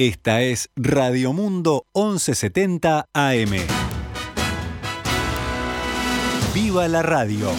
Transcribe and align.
Esta 0.00 0.40
es 0.40 0.70
Radio 0.76 1.34
Mundo 1.34 1.84
1170 1.94 3.10
AM. 3.12 3.50
¡Viva 6.54 6.88
la 6.88 7.02
radio! 7.02 7.50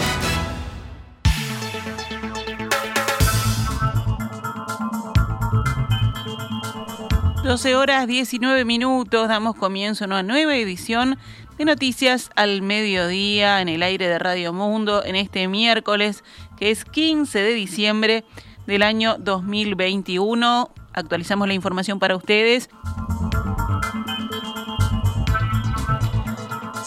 ...12 7.43 7.75
horas 7.75 8.07
19 8.07 8.66
minutos... 8.66 9.28
...damos 9.28 9.55
comienzo 9.55 10.05
a 10.05 10.08
una 10.08 10.23
nueva 10.23 10.58
edición... 10.58 11.20
...de 11.60 11.66
Noticias 11.66 12.32
al 12.36 12.64
Mediodía... 12.64 13.62
...en 13.62 13.70
el 13.70 13.84
aire 13.84 14.08
de 14.08 14.18
Radio 14.18 14.52
Mundo... 14.52 15.05
...en 15.05 15.16
este 15.16 15.48
miércoles... 15.48 16.23
...que 16.58 16.71
es 16.71 16.86
15 16.86 17.38
de 17.38 17.54
diciembre... 17.54 18.26
...del 18.66 18.82
año 18.82 19.18
2021 19.20 20.71
actualizamos 20.94 21.48
la 21.48 21.54
información 21.54 22.00
para 22.00 22.16
ustedes. 22.16 22.70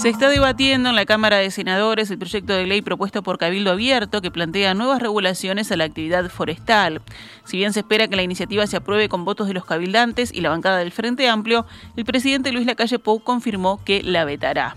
Se 0.04 0.10
está 0.10 0.28
debatiendo 0.28 0.90
en 0.90 0.96
la 0.96 1.06
Cámara 1.06 1.38
de 1.38 1.50
Senadores 1.50 2.10
el 2.10 2.18
proyecto 2.18 2.52
de 2.52 2.66
ley 2.66 2.82
propuesto 2.82 3.22
por 3.22 3.38
Cabildo 3.38 3.70
Abierto 3.70 4.20
que 4.20 4.30
plantea 4.30 4.74
nuevas 4.74 5.00
regulaciones 5.00 5.72
a 5.72 5.78
la 5.78 5.84
actividad 5.84 6.28
forestal. 6.28 7.00
Si 7.44 7.56
bien 7.56 7.72
se 7.72 7.80
espera 7.80 8.06
que 8.06 8.16
la 8.16 8.22
iniciativa 8.22 8.66
se 8.66 8.76
apruebe 8.76 9.08
con 9.08 9.24
votos 9.24 9.48
de 9.48 9.54
los 9.54 9.64
cabildantes 9.64 10.30
y 10.30 10.42
la 10.42 10.50
bancada 10.50 10.76
del 10.76 10.92
Frente 10.92 11.26
Amplio, 11.26 11.64
el 11.96 12.04
presidente 12.04 12.52
Luis 12.52 12.66
Lacalle 12.66 12.98
Pou 12.98 13.20
confirmó 13.20 13.82
que 13.82 14.02
la 14.02 14.26
vetará. 14.26 14.76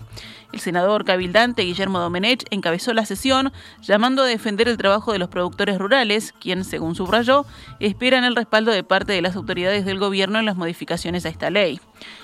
El 0.50 0.60
senador 0.60 1.04
cabildante 1.04 1.62
Guillermo 1.62 2.00
Domenech 2.00 2.46
encabezó 2.50 2.94
la 2.94 3.04
sesión 3.04 3.52
llamando 3.82 4.22
a 4.22 4.26
defender 4.26 4.66
el 4.66 4.78
trabajo 4.78 5.12
de 5.12 5.18
los 5.18 5.28
productores 5.28 5.78
rurales, 5.78 6.32
quien, 6.40 6.64
según 6.64 6.94
subrayó, 6.94 7.44
esperan 7.80 8.24
el 8.24 8.34
respaldo 8.34 8.72
de 8.72 8.82
parte 8.82 9.12
de 9.12 9.20
las 9.20 9.36
autoridades 9.36 9.84
del 9.84 9.98
gobierno 9.98 10.38
en 10.38 10.46
las 10.46 10.56
modificaciones 10.56 11.26
a 11.26 11.28
esta 11.28 11.50
ley. 11.50 11.80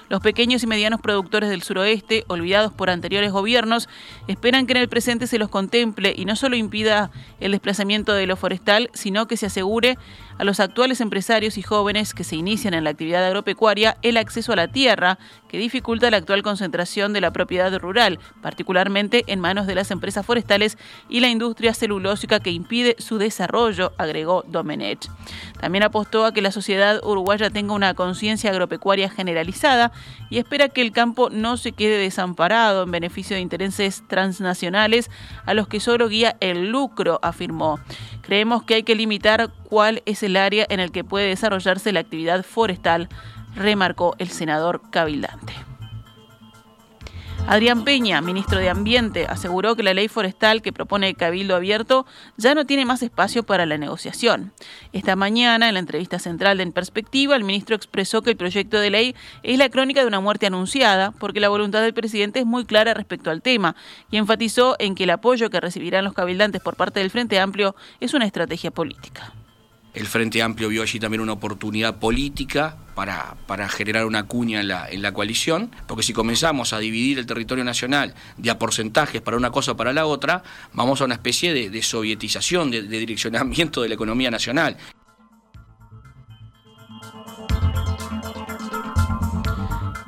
Los 0.08 0.20
pequeños 0.20 0.62
y 0.62 0.66
medianos 0.66 1.00
productores 1.00 1.50
del 1.50 1.62
suroeste, 1.62 2.24
olvidados 2.28 2.72
por 2.72 2.90
anteriores 2.90 3.32
gobiernos, 3.32 3.88
esperan 4.28 4.66
que 4.66 4.72
en 4.72 4.78
el 4.78 4.88
presente 4.88 5.26
se 5.26 5.38
los 5.38 5.48
contemple 5.48 6.14
y 6.16 6.24
no 6.24 6.36
solo 6.36 6.56
impida 6.56 7.10
el 7.40 7.52
desplazamiento 7.52 8.12
de 8.12 8.26
lo 8.26 8.36
forestal, 8.36 8.90
sino 8.94 9.26
que 9.26 9.36
se 9.36 9.46
asegure 9.46 9.98
a 10.38 10.44
los 10.44 10.60
actuales 10.60 11.00
empresarios 11.00 11.58
y 11.58 11.62
jóvenes 11.62 12.12
que 12.12 12.24
se 12.24 12.36
inician 12.36 12.74
en 12.74 12.84
la 12.84 12.90
actividad 12.90 13.24
agropecuaria 13.24 13.96
el 14.02 14.16
acceso 14.16 14.52
a 14.52 14.56
la 14.56 14.68
tierra, 14.68 15.18
que 15.48 15.58
dificulta 15.58 16.10
la 16.10 16.16
actual 16.18 16.42
concentración 16.42 17.12
de 17.12 17.20
la 17.20 17.32
propiedad 17.32 17.76
rural, 17.78 18.13
particularmente 18.42 19.24
en 19.26 19.40
manos 19.40 19.66
de 19.66 19.74
las 19.74 19.90
empresas 19.90 20.24
forestales 20.24 20.78
y 21.08 21.20
la 21.20 21.28
industria 21.28 21.74
celulósica 21.74 22.40
que 22.40 22.50
impide 22.50 22.96
su 22.98 23.18
desarrollo, 23.18 23.92
agregó 23.98 24.44
Domenech. 24.46 25.08
También 25.60 25.84
apostó 25.84 26.24
a 26.24 26.32
que 26.32 26.42
la 26.42 26.52
sociedad 26.52 27.00
uruguaya 27.04 27.50
tenga 27.50 27.74
una 27.74 27.94
conciencia 27.94 28.50
agropecuaria 28.50 29.08
generalizada 29.10 29.92
y 30.30 30.38
espera 30.38 30.68
que 30.68 30.82
el 30.82 30.92
campo 30.92 31.30
no 31.30 31.56
se 31.56 31.72
quede 31.72 31.98
desamparado 31.98 32.82
en 32.82 32.90
beneficio 32.90 33.36
de 33.36 33.42
intereses 33.42 34.02
transnacionales 34.08 35.10
a 35.46 35.54
los 35.54 35.68
que 35.68 35.80
solo 35.80 36.08
guía 36.08 36.36
el 36.40 36.70
lucro, 36.70 37.18
afirmó. 37.22 37.78
Creemos 38.22 38.62
que 38.62 38.74
hay 38.74 38.82
que 38.82 38.94
limitar 38.94 39.50
cuál 39.68 40.02
es 40.06 40.22
el 40.22 40.36
área 40.36 40.66
en 40.68 40.80
el 40.80 40.92
que 40.92 41.04
puede 41.04 41.28
desarrollarse 41.28 41.92
la 41.92 42.00
actividad 42.00 42.44
forestal, 42.44 43.08
remarcó 43.54 44.14
el 44.18 44.30
senador 44.30 44.82
cabildante. 44.90 45.73
Adrián 47.46 47.84
Peña, 47.84 48.22
ministro 48.22 48.58
de 48.58 48.70
Ambiente, 48.70 49.26
aseguró 49.28 49.76
que 49.76 49.82
la 49.82 49.92
ley 49.92 50.08
forestal 50.08 50.62
que 50.62 50.72
propone 50.72 51.10
el 51.10 51.16
Cabildo 51.16 51.54
Abierto 51.54 52.06
ya 52.38 52.54
no 52.54 52.64
tiene 52.64 52.86
más 52.86 53.02
espacio 53.02 53.42
para 53.42 53.66
la 53.66 53.76
negociación. 53.76 54.54
Esta 54.94 55.14
mañana, 55.14 55.68
en 55.68 55.74
la 55.74 55.80
entrevista 55.80 56.18
central 56.18 56.56
de 56.56 56.62
En 56.62 56.72
Perspectiva, 56.72 57.36
el 57.36 57.44
ministro 57.44 57.76
expresó 57.76 58.22
que 58.22 58.30
el 58.30 58.38
proyecto 58.38 58.80
de 58.80 58.90
ley 58.90 59.14
es 59.42 59.58
la 59.58 59.68
crónica 59.68 60.00
de 60.00 60.06
una 60.06 60.20
muerte 60.20 60.46
anunciada, 60.46 61.10
porque 61.12 61.38
la 61.38 61.50
voluntad 61.50 61.82
del 61.82 61.92
presidente 61.92 62.40
es 62.40 62.46
muy 62.46 62.64
clara 62.64 62.94
respecto 62.94 63.30
al 63.30 63.42
tema, 63.42 63.76
y 64.10 64.16
enfatizó 64.16 64.74
en 64.78 64.94
que 64.94 65.04
el 65.04 65.10
apoyo 65.10 65.50
que 65.50 65.60
recibirán 65.60 66.04
los 66.04 66.14
cabildantes 66.14 66.62
por 66.62 66.76
parte 66.76 67.00
del 67.00 67.10
Frente 67.10 67.38
Amplio 67.38 67.76
es 68.00 68.14
una 68.14 68.24
estrategia 68.24 68.70
política. 68.70 69.34
El 69.94 70.08
Frente 70.08 70.42
Amplio 70.42 70.68
vio 70.68 70.82
allí 70.82 70.98
también 70.98 71.20
una 71.20 71.34
oportunidad 71.34 72.00
política 72.00 72.76
para, 72.96 73.36
para 73.46 73.68
generar 73.68 74.06
una 74.06 74.26
cuña 74.26 74.60
en 74.60 74.68
la, 74.68 74.90
en 74.90 75.02
la, 75.02 75.12
coalición, 75.12 75.70
porque 75.86 76.02
si 76.02 76.12
comenzamos 76.12 76.72
a 76.72 76.80
dividir 76.80 77.20
el 77.20 77.26
territorio 77.26 77.62
nacional 77.62 78.14
de 78.36 78.50
a 78.50 78.58
porcentajes 78.58 79.22
para 79.22 79.36
una 79.36 79.52
cosa 79.52 79.72
o 79.72 79.76
para 79.76 79.92
la 79.92 80.06
otra, 80.06 80.42
vamos 80.72 81.00
a 81.00 81.04
una 81.04 81.14
especie 81.14 81.54
de, 81.54 81.70
de 81.70 81.82
sovietización, 81.82 82.72
de, 82.72 82.82
de 82.82 82.98
direccionamiento 82.98 83.82
de 83.82 83.88
la 83.88 83.94
economía 83.94 84.32
nacional. 84.32 84.76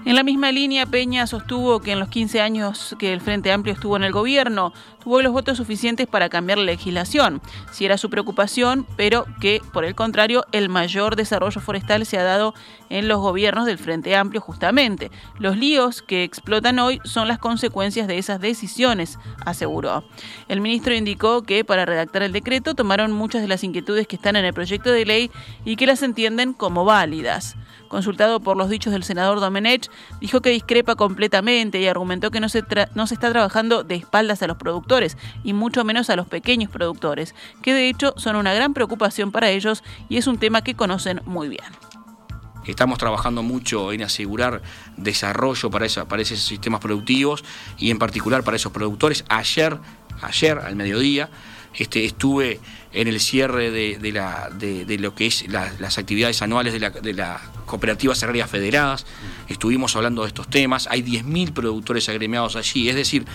En 0.05 0.15
la 0.15 0.23
misma 0.23 0.53
línea, 0.53 0.87
Peña 0.87 1.27
sostuvo 1.27 1.81
que 1.81 1.91
en 1.91 1.99
los 1.99 2.09
15 2.09 2.41
años 2.41 2.95
que 2.97 3.13
el 3.13 3.21
Frente 3.21 3.51
Amplio 3.51 3.75
estuvo 3.75 3.97
en 3.97 4.05
el 4.05 4.13
gobierno, 4.13 4.73
tuvo 5.07 5.23
los 5.23 5.33
votos 5.33 5.59
suficientes 5.59 6.09
para 6.09 6.29
cambiar 6.29 6.59
la 6.59 6.65
legislación, 6.65 7.41
si 7.71 7.85
era 7.85 7.97
su 7.97 8.11
preocupación, 8.11 8.85
pero 8.97 9.25
que, 9.41 9.63
por 9.73 9.85
el 9.85 9.95
contrario, 9.95 10.45
el 10.51 10.69
mayor 10.69 11.15
desarrollo 11.15 11.61
forestal 11.61 12.05
se 12.05 12.19
ha 12.19 12.25
dado 12.25 12.55
en 12.91 13.07
los 13.07 13.21
gobiernos 13.21 13.67
del 13.67 13.79
Frente 13.79 14.17
Amplio 14.17 14.41
justamente. 14.41 15.13
Los 15.39 15.57
líos 15.57 16.03
que 16.03 16.25
explotan 16.25 16.81
hoy 16.81 17.01
son 17.05 17.29
las 17.29 17.39
consecuencias 17.39 18.09
de 18.09 18.19
esas 18.19 18.41
decisiones, 18.41 19.17
aseguró. 19.45 20.03
El 20.49 20.61
ministro 20.61 20.93
indicó 20.93 21.45
que 21.45 21.65
para 21.65 21.85
redactar 21.85 22.25
el 22.25 22.33
decreto 22.33 22.75
tomaron 22.75 23.13
muchas 23.13 23.43
de 23.43 23.49
las 23.49 23.63
inquietudes 23.63 24.09
que 24.09 24.17
están 24.17 24.35
en 24.35 24.45
el 24.45 24.55
proyecto 24.55 24.91
de 24.91 25.07
ley 25.07 25.31
y 25.65 25.77
que 25.77 25.87
las 25.87 26.03
entienden 26.03 26.53
como 26.53 26.85
válidas. 26.85 27.55
Consultado 27.87 28.41
por 28.41 28.57
los 28.57 28.69
dichos 28.69 28.93
del 28.93 29.05
senador 29.05 29.39
Domenech, 29.39 29.89
dijo 30.21 30.41
que 30.41 30.51
discrepa 30.51 30.97
completamente 30.97 31.81
y 31.81 31.87
argumentó 31.87 32.33
que 32.33 32.41
no 32.41 32.49
se, 32.49 32.65
no 32.97 33.07
se 33.07 33.15
está 33.15 33.31
trabajando 33.31 33.85
de 33.85 33.95
espaldas 33.95 34.43
a 34.43 34.49
los 34.49 34.57
productores 34.57 34.96
y 35.45 35.53
mucho 35.53 35.85
menos 35.85 36.11
a 36.11 36.17
los 36.17 36.27
pequeños 36.27 36.71
productores, 36.71 37.35
que 37.63 37.75
de 37.75 37.89
hecho 37.89 38.15
son 38.17 38.37
una 38.37 38.55
gran 38.55 38.75
preocupación 38.75 39.33
para 39.33 39.51
ellos 39.51 39.83
y 40.09 40.17
es 40.17 40.27
un 40.27 40.39
tema 40.39 40.63
que 40.63 40.75
conocen 40.75 41.21
muy 41.27 41.49
bien. 41.49 41.65
Estamos 42.65 42.99
trabajando 42.99 43.43
mucho 43.43 43.93
en 43.93 44.03
asegurar 44.03 44.61
desarrollo 44.97 45.71
para, 45.71 45.87
esa, 45.87 46.09
para 46.09 46.23
esos 46.23 46.41
sistemas 46.41 46.81
productivos 46.81 47.45
y 47.79 47.91
en 47.91 47.99
particular 47.99 48.43
para 48.43 48.57
esos 48.57 48.73
productores. 48.73 49.25
Ayer, 49.29 49.79
ayer 50.21 50.59
al 50.59 50.75
mediodía, 50.75 51.31
este, 51.75 52.05
estuve 52.05 52.59
en 52.93 53.07
el 53.07 53.21
cierre 53.21 53.71
de, 53.71 53.99
de, 53.99 54.99
lo 54.99 55.15
que 55.15 55.27
es 55.27 55.47
las 55.49 55.99
actividades 55.99 56.43
anuales 56.43 56.73
de 56.73 56.81
la, 56.81 56.91
de 56.91 57.13
la 57.13 57.41
cooperativas 57.67 58.23
agrarias 58.23 58.49
federadas, 58.49 59.05
estuvimos 59.49 59.95
hablando 59.97 60.23
de 60.23 60.29
estos 60.29 60.49
temas, 60.49 60.89
hay 60.91 61.03
10.000 61.03 61.53
productores 61.53 62.09
agremiados 62.09 62.57
allí, 62.57 62.89
es 62.89 62.95
decir, 62.95 63.27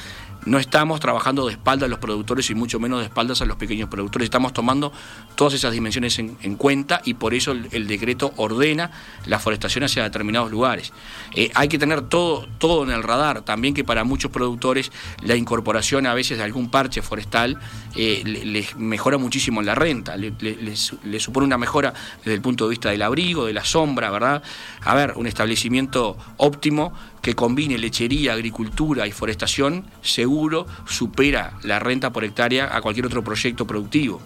no 0.46 0.57
estamos 0.57 1.00
trabajando 1.00 1.46
de 1.46 1.53
espaldas 1.53 1.88
a 1.88 1.90
los 1.90 2.00
productores 2.00 2.50
y 2.50 2.56
mucho 2.56 2.79
menos 2.79 3.00
de 3.00 3.06
espaldas 3.06 3.41
a 3.41 3.46
los 3.46 3.57
pequeños 3.57 3.90
productores. 3.90 4.25
Estamos 4.25 4.53
tomando 4.53 4.91
todas 5.35 5.53
esas 5.53 5.72
dimensiones 5.72 6.18
en, 6.19 6.56
cuenta 6.56 7.02
y 7.06 7.13
por 7.16 7.34
eso 7.34 7.52
el, 7.52 7.88
decreto 7.88 8.34
ordena 8.38 8.91
la 9.25 9.40
forestación 9.40 9.84
hacia 9.84 10.03
determinados 10.03 10.51
lugares. 10.51 10.94
Eh, 11.35 11.51
hay 11.56 11.68
que 11.68 11.78
tener 11.78 12.01
todo, 12.03 12.47
todo 12.57 12.84
en 12.84 12.91
el 12.91 13.03
radar. 13.03 13.41
También 13.41 13.74
que 13.74 13.84
para 13.84 14.03
muchos 14.03 14.31
productores 14.31 14.91
la 15.22 15.35
incorporación 15.35 16.06
a 16.06 16.13
veces 16.13 16.38
de 16.38 16.44
algún 16.44 16.69
parche 16.69 17.01
forestal 17.01 17.59
eh, 17.96 18.24
les 18.25 18.75
mejora 18.78 19.18
muchísimo 19.18 19.62
la 19.62 19.75
renta, 19.75 20.16
les, 20.18 20.94
supone 21.19 21.46
una 21.46 21.57
mejora 21.57 21.94
desde 22.19 22.34
el 22.34 22.41
punto 22.41 22.66
de 22.66 22.72
vista 22.72 22.90
del 22.90 23.01
abrigo, 23.01 23.46
de 23.46 23.53
la 23.53 23.63
sombra, 23.63 24.09
¿verdad? 24.09 24.41
A 24.81 24.96
ver, 24.96 25.13
un 25.16 25.28
establecimiento 25.28 26.18
óptimo 26.38 26.94
que 27.21 27.35
combine 27.35 27.77
lechería, 27.77 28.33
agricultura 28.33 29.07
y 29.07 29.11
forestación, 29.11 29.85
seguro 30.01 30.65
supera 30.85 31.53
la 31.63 31.79
renta 31.79 32.11
por 32.11 32.23
hectárea 32.23 32.75
a 32.75 32.81
cualquier 32.81 33.05
otro 33.05 33.23
proyecto 33.23 33.65
productivo. 33.65 34.21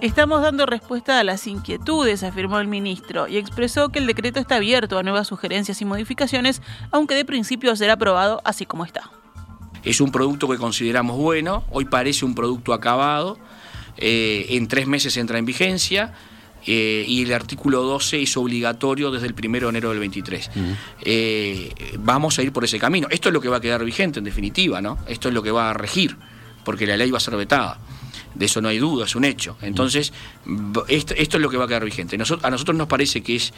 Estamos 0.00 0.40
dando 0.40 0.64
respuesta 0.64 1.18
a 1.18 1.24
las 1.24 1.46
inquietudes, 1.46 2.22
afirmó 2.22 2.58
el 2.58 2.68
ministro, 2.68 3.28
y 3.28 3.36
expresó 3.36 3.90
que 3.90 3.98
el 3.98 4.06
decreto 4.06 4.40
está 4.40 4.56
abierto 4.56 4.98
a 4.98 5.02
nuevas 5.02 5.26
sugerencias 5.26 5.82
y 5.82 5.84
modificaciones, 5.84 6.62
aunque 6.90 7.14
de 7.14 7.26
principio 7.26 7.76
será 7.76 7.94
aprobado 7.94 8.40
así 8.44 8.64
como 8.64 8.86
está. 8.86 9.10
Es 9.82 10.00
un 10.00 10.10
producto 10.10 10.48
que 10.48 10.56
consideramos 10.56 11.18
bueno, 11.18 11.64
hoy 11.70 11.84
parece 11.84 12.24
un 12.24 12.34
producto 12.34 12.72
acabado, 12.72 13.38
eh, 13.98 14.46
en 14.50 14.68
tres 14.68 14.86
meses 14.86 15.18
entra 15.18 15.38
en 15.38 15.44
vigencia, 15.44 16.14
eh, 16.66 17.04
y 17.06 17.22
el 17.22 17.32
artículo 17.32 17.82
12 17.82 18.22
es 18.22 18.36
obligatorio 18.36 19.10
desde 19.10 19.26
el 19.26 19.34
1 19.34 19.60
de 19.60 19.68
enero 19.68 19.90
del 19.90 19.98
23. 19.98 20.50
Eh, 21.02 21.72
vamos 21.98 22.38
a 22.38 22.42
ir 22.42 22.52
por 22.52 22.64
ese 22.64 22.78
camino. 22.78 23.08
Esto 23.10 23.28
es 23.28 23.32
lo 23.32 23.40
que 23.40 23.48
va 23.48 23.58
a 23.58 23.60
quedar 23.60 23.84
vigente 23.84 24.18
en 24.18 24.24
definitiva, 24.24 24.80
¿no? 24.80 24.98
Esto 25.06 25.28
es 25.28 25.34
lo 25.34 25.42
que 25.42 25.50
va 25.50 25.70
a 25.70 25.72
regir, 25.72 26.16
porque 26.64 26.86
la 26.86 26.96
ley 26.96 27.10
va 27.10 27.18
a 27.18 27.20
ser 27.20 27.36
vetada. 27.36 27.78
De 28.34 28.46
eso 28.46 28.60
no 28.60 28.68
hay 28.68 28.78
duda, 28.78 29.04
es 29.04 29.16
un 29.16 29.24
hecho. 29.24 29.56
Entonces, 29.60 30.12
esto, 30.88 31.14
es 31.14 31.34
lo 31.34 31.50
que 31.50 31.56
va 31.56 31.64
a 31.64 31.68
quedar 31.68 31.84
vigente. 31.84 32.16
a 32.16 32.50
nosotros 32.50 32.76
nos 32.76 32.86
parece 32.86 33.22
que 33.22 33.36
es, 33.36 33.52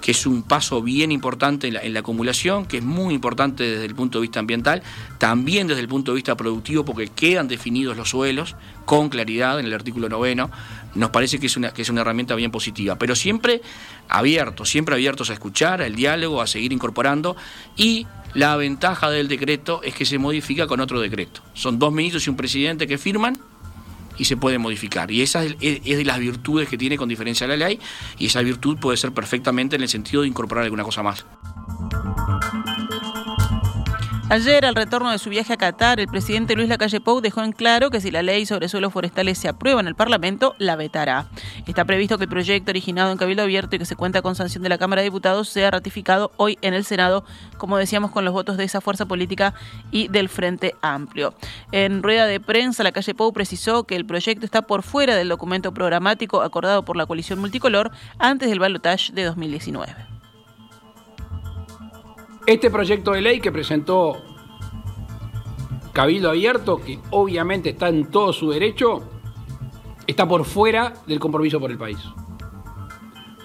que 0.00 0.12
es 0.12 0.26
un 0.26 0.42
paso 0.42 0.82
bien 0.82 1.10
importante 1.10 1.68
en 1.68 1.94
la, 1.94 2.00
acumulación, 2.00 2.66
que 2.66 2.78
es 2.78 2.84
muy 2.84 3.14
importante 3.14 3.64
desde 3.64 3.86
el 3.86 3.94
punto 3.94 4.18
de 4.18 4.22
vista 4.22 4.40
ambiental, 4.40 4.82
también 5.18 5.66
desde 5.66 5.80
el 5.80 5.88
punto 5.88 6.12
de 6.12 6.16
vista 6.16 6.36
productivo, 6.36 6.84
porque 6.84 7.08
quedan 7.08 7.48
definidos 7.48 7.96
los 7.96 8.10
suelos 8.10 8.54
con 8.84 9.08
claridad 9.08 9.58
en 9.60 9.66
el 9.66 9.74
artículo 9.74 10.08
noveno. 10.08 10.50
Nos 10.94 11.10
parece 11.10 11.38
que 11.38 11.46
es 11.46 11.56
una, 11.56 11.72
que 11.72 11.82
es 11.82 11.88
una 11.88 12.02
herramienta 12.02 12.34
bien 12.34 12.50
positiva, 12.50 12.96
pero 12.96 13.14
siempre 13.14 13.62
abiertos, 14.08 14.68
siempre 14.68 14.94
abiertos 14.94 15.30
a 15.30 15.32
escuchar, 15.32 15.82
al 15.82 15.94
diálogo, 15.94 16.40
a 16.42 16.46
seguir 16.46 16.72
incorporando 16.72 17.36
y 17.76 18.06
la 18.34 18.56
ventaja 18.56 19.10
del 19.10 19.26
decreto 19.26 19.82
es 19.82 19.94
que 19.94 20.04
se 20.04 20.18
modifica 20.18 20.66
con 20.66 20.80
otro 20.80 21.00
decreto. 21.00 21.40
Son 21.54 21.78
dos 21.78 21.92
ministros 21.92 22.26
y 22.26 22.30
un 22.30 22.36
presidente 22.36 22.86
que 22.86 22.98
firman 22.98 23.38
y 24.18 24.24
se 24.24 24.36
puede 24.36 24.58
modificar. 24.58 25.10
Y 25.10 25.22
esa 25.22 25.44
es, 25.44 25.58
de 25.58 26.04
las 26.04 26.18
virtudes 26.18 26.68
que 26.68 26.76
tiene 26.76 26.96
con 26.96 27.08
diferencia 27.08 27.46
la 27.46 27.56
ley 27.56 27.78
y 28.18 28.26
esa 28.26 28.42
virtud 28.42 28.78
puede 28.78 28.96
ser 28.96 29.12
perfectamente 29.12 29.76
en 29.76 29.82
el 29.82 29.88
sentido 29.88 30.22
de 30.22 30.28
incorporar 30.28 30.64
alguna 30.64 30.84
cosa 30.84 31.02
más. 31.02 31.24
Ayer, 34.30 34.66
al 34.66 34.74
retorno 34.74 35.10
de 35.10 35.16
su 35.16 35.30
viaje 35.30 35.54
a 35.54 35.56
Qatar, 35.56 36.00
el 36.00 36.06
presidente 36.06 36.54
Luis 36.54 36.68
Lacalle 36.68 37.00
Pou 37.00 37.22
dejó 37.22 37.42
en 37.42 37.52
claro 37.52 37.88
que 37.88 37.98
si 37.98 38.10
la 38.10 38.20
ley 38.20 38.44
sobre 38.44 38.68
suelos 38.68 38.92
forestales 38.92 39.38
se 39.38 39.48
aprueba 39.48 39.80
en 39.80 39.86
el 39.86 39.94
Parlamento, 39.94 40.54
la 40.58 40.76
vetará. 40.76 41.28
Está 41.66 41.86
previsto 41.86 42.18
que 42.18 42.24
el 42.24 42.28
proyecto 42.28 42.70
originado 42.70 43.10
en 43.10 43.16
Cabildo 43.16 43.44
Abierto 43.44 43.76
y 43.76 43.78
que 43.78 43.86
se 43.86 43.96
cuenta 43.96 44.20
con 44.20 44.34
sanción 44.34 44.62
de 44.62 44.68
la 44.68 44.76
Cámara 44.76 45.00
de 45.00 45.06
Diputados 45.06 45.48
sea 45.48 45.70
ratificado 45.70 46.30
hoy 46.36 46.58
en 46.60 46.74
el 46.74 46.84
Senado, 46.84 47.24
como 47.56 47.78
decíamos, 47.78 48.10
con 48.10 48.26
los 48.26 48.34
votos 48.34 48.58
de 48.58 48.64
esa 48.64 48.82
fuerza 48.82 49.06
política 49.06 49.54
y 49.90 50.08
del 50.08 50.28
Frente 50.28 50.74
Amplio. 50.82 51.32
En 51.72 52.02
rueda 52.02 52.26
de 52.26 52.38
prensa, 52.38 52.82
Lacalle 52.82 53.14
Pou 53.14 53.32
precisó 53.32 53.84
que 53.84 53.96
el 53.96 54.04
proyecto 54.04 54.44
está 54.44 54.60
por 54.60 54.82
fuera 54.82 55.16
del 55.16 55.30
documento 55.30 55.72
programático 55.72 56.42
acordado 56.42 56.84
por 56.84 56.98
la 56.98 57.06
coalición 57.06 57.38
multicolor 57.38 57.92
antes 58.18 58.50
del 58.50 58.58
balotaje 58.58 59.10
de 59.10 59.24
2019. 59.24 60.07
Este 62.48 62.70
proyecto 62.70 63.12
de 63.12 63.20
ley 63.20 63.40
que 63.40 63.52
presentó 63.52 64.16
Cabildo 65.92 66.30
Abierto, 66.30 66.80
que 66.80 66.98
obviamente 67.10 67.68
está 67.68 67.90
en 67.90 68.10
todo 68.10 68.32
su 68.32 68.48
derecho, 68.48 69.02
está 70.06 70.26
por 70.26 70.46
fuera 70.46 70.94
del 71.06 71.20
compromiso 71.20 71.60
por 71.60 71.70
el 71.70 71.76
país. 71.76 71.98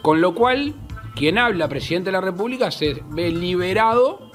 Con 0.02 0.22
lo 0.22 0.34
cual, 0.34 0.74
quien 1.18 1.38
habla, 1.38 1.68
presidente 1.68 2.12
de 2.12 2.12
la 2.14 2.22
República, 2.22 2.72
se 2.72 3.04
ve 3.10 3.30
liberado 3.30 4.32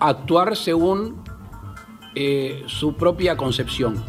a 0.00 0.08
actuar 0.08 0.56
según 0.56 1.22
eh, 2.16 2.64
su 2.66 2.96
propia 2.96 3.36
concepción. 3.36 4.04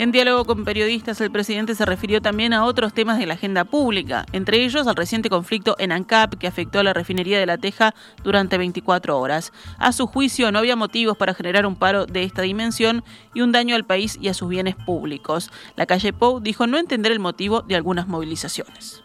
En 0.00 0.12
diálogo 0.12 0.46
con 0.46 0.64
periodistas, 0.64 1.20
el 1.20 1.30
presidente 1.30 1.74
se 1.74 1.84
refirió 1.84 2.22
también 2.22 2.54
a 2.54 2.64
otros 2.64 2.94
temas 2.94 3.18
de 3.18 3.26
la 3.26 3.34
agenda 3.34 3.66
pública, 3.66 4.24
entre 4.32 4.64
ellos 4.64 4.86
al 4.86 4.96
reciente 4.96 5.28
conflicto 5.28 5.76
en 5.78 5.92
ANCAP 5.92 6.36
que 6.36 6.46
afectó 6.46 6.78
a 6.78 6.82
la 6.82 6.94
refinería 6.94 7.38
de 7.38 7.44
La 7.44 7.58
Teja 7.58 7.94
durante 8.24 8.56
24 8.56 9.20
horas. 9.20 9.52
A 9.76 9.92
su 9.92 10.06
juicio, 10.06 10.50
no 10.52 10.58
había 10.58 10.74
motivos 10.74 11.18
para 11.18 11.34
generar 11.34 11.66
un 11.66 11.76
paro 11.76 12.06
de 12.06 12.22
esta 12.22 12.40
dimensión 12.40 13.04
y 13.34 13.42
un 13.42 13.52
daño 13.52 13.76
al 13.76 13.84
país 13.84 14.16
y 14.18 14.28
a 14.28 14.32
sus 14.32 14.48
bienes 14.48 14.74
públicos. 14.74 15.50
La 15.76 15.84
calle 15.84 16.14
Pou 16.14 16.40
dijo 16.40 16.66
no 16.66 16.78
entender 16.78 17.12
el 17.12 17.20
motivo 17.20 17.60
de 17.60 17.76
algunas 17.76 18.08
movilizaciones. 18.08 19.02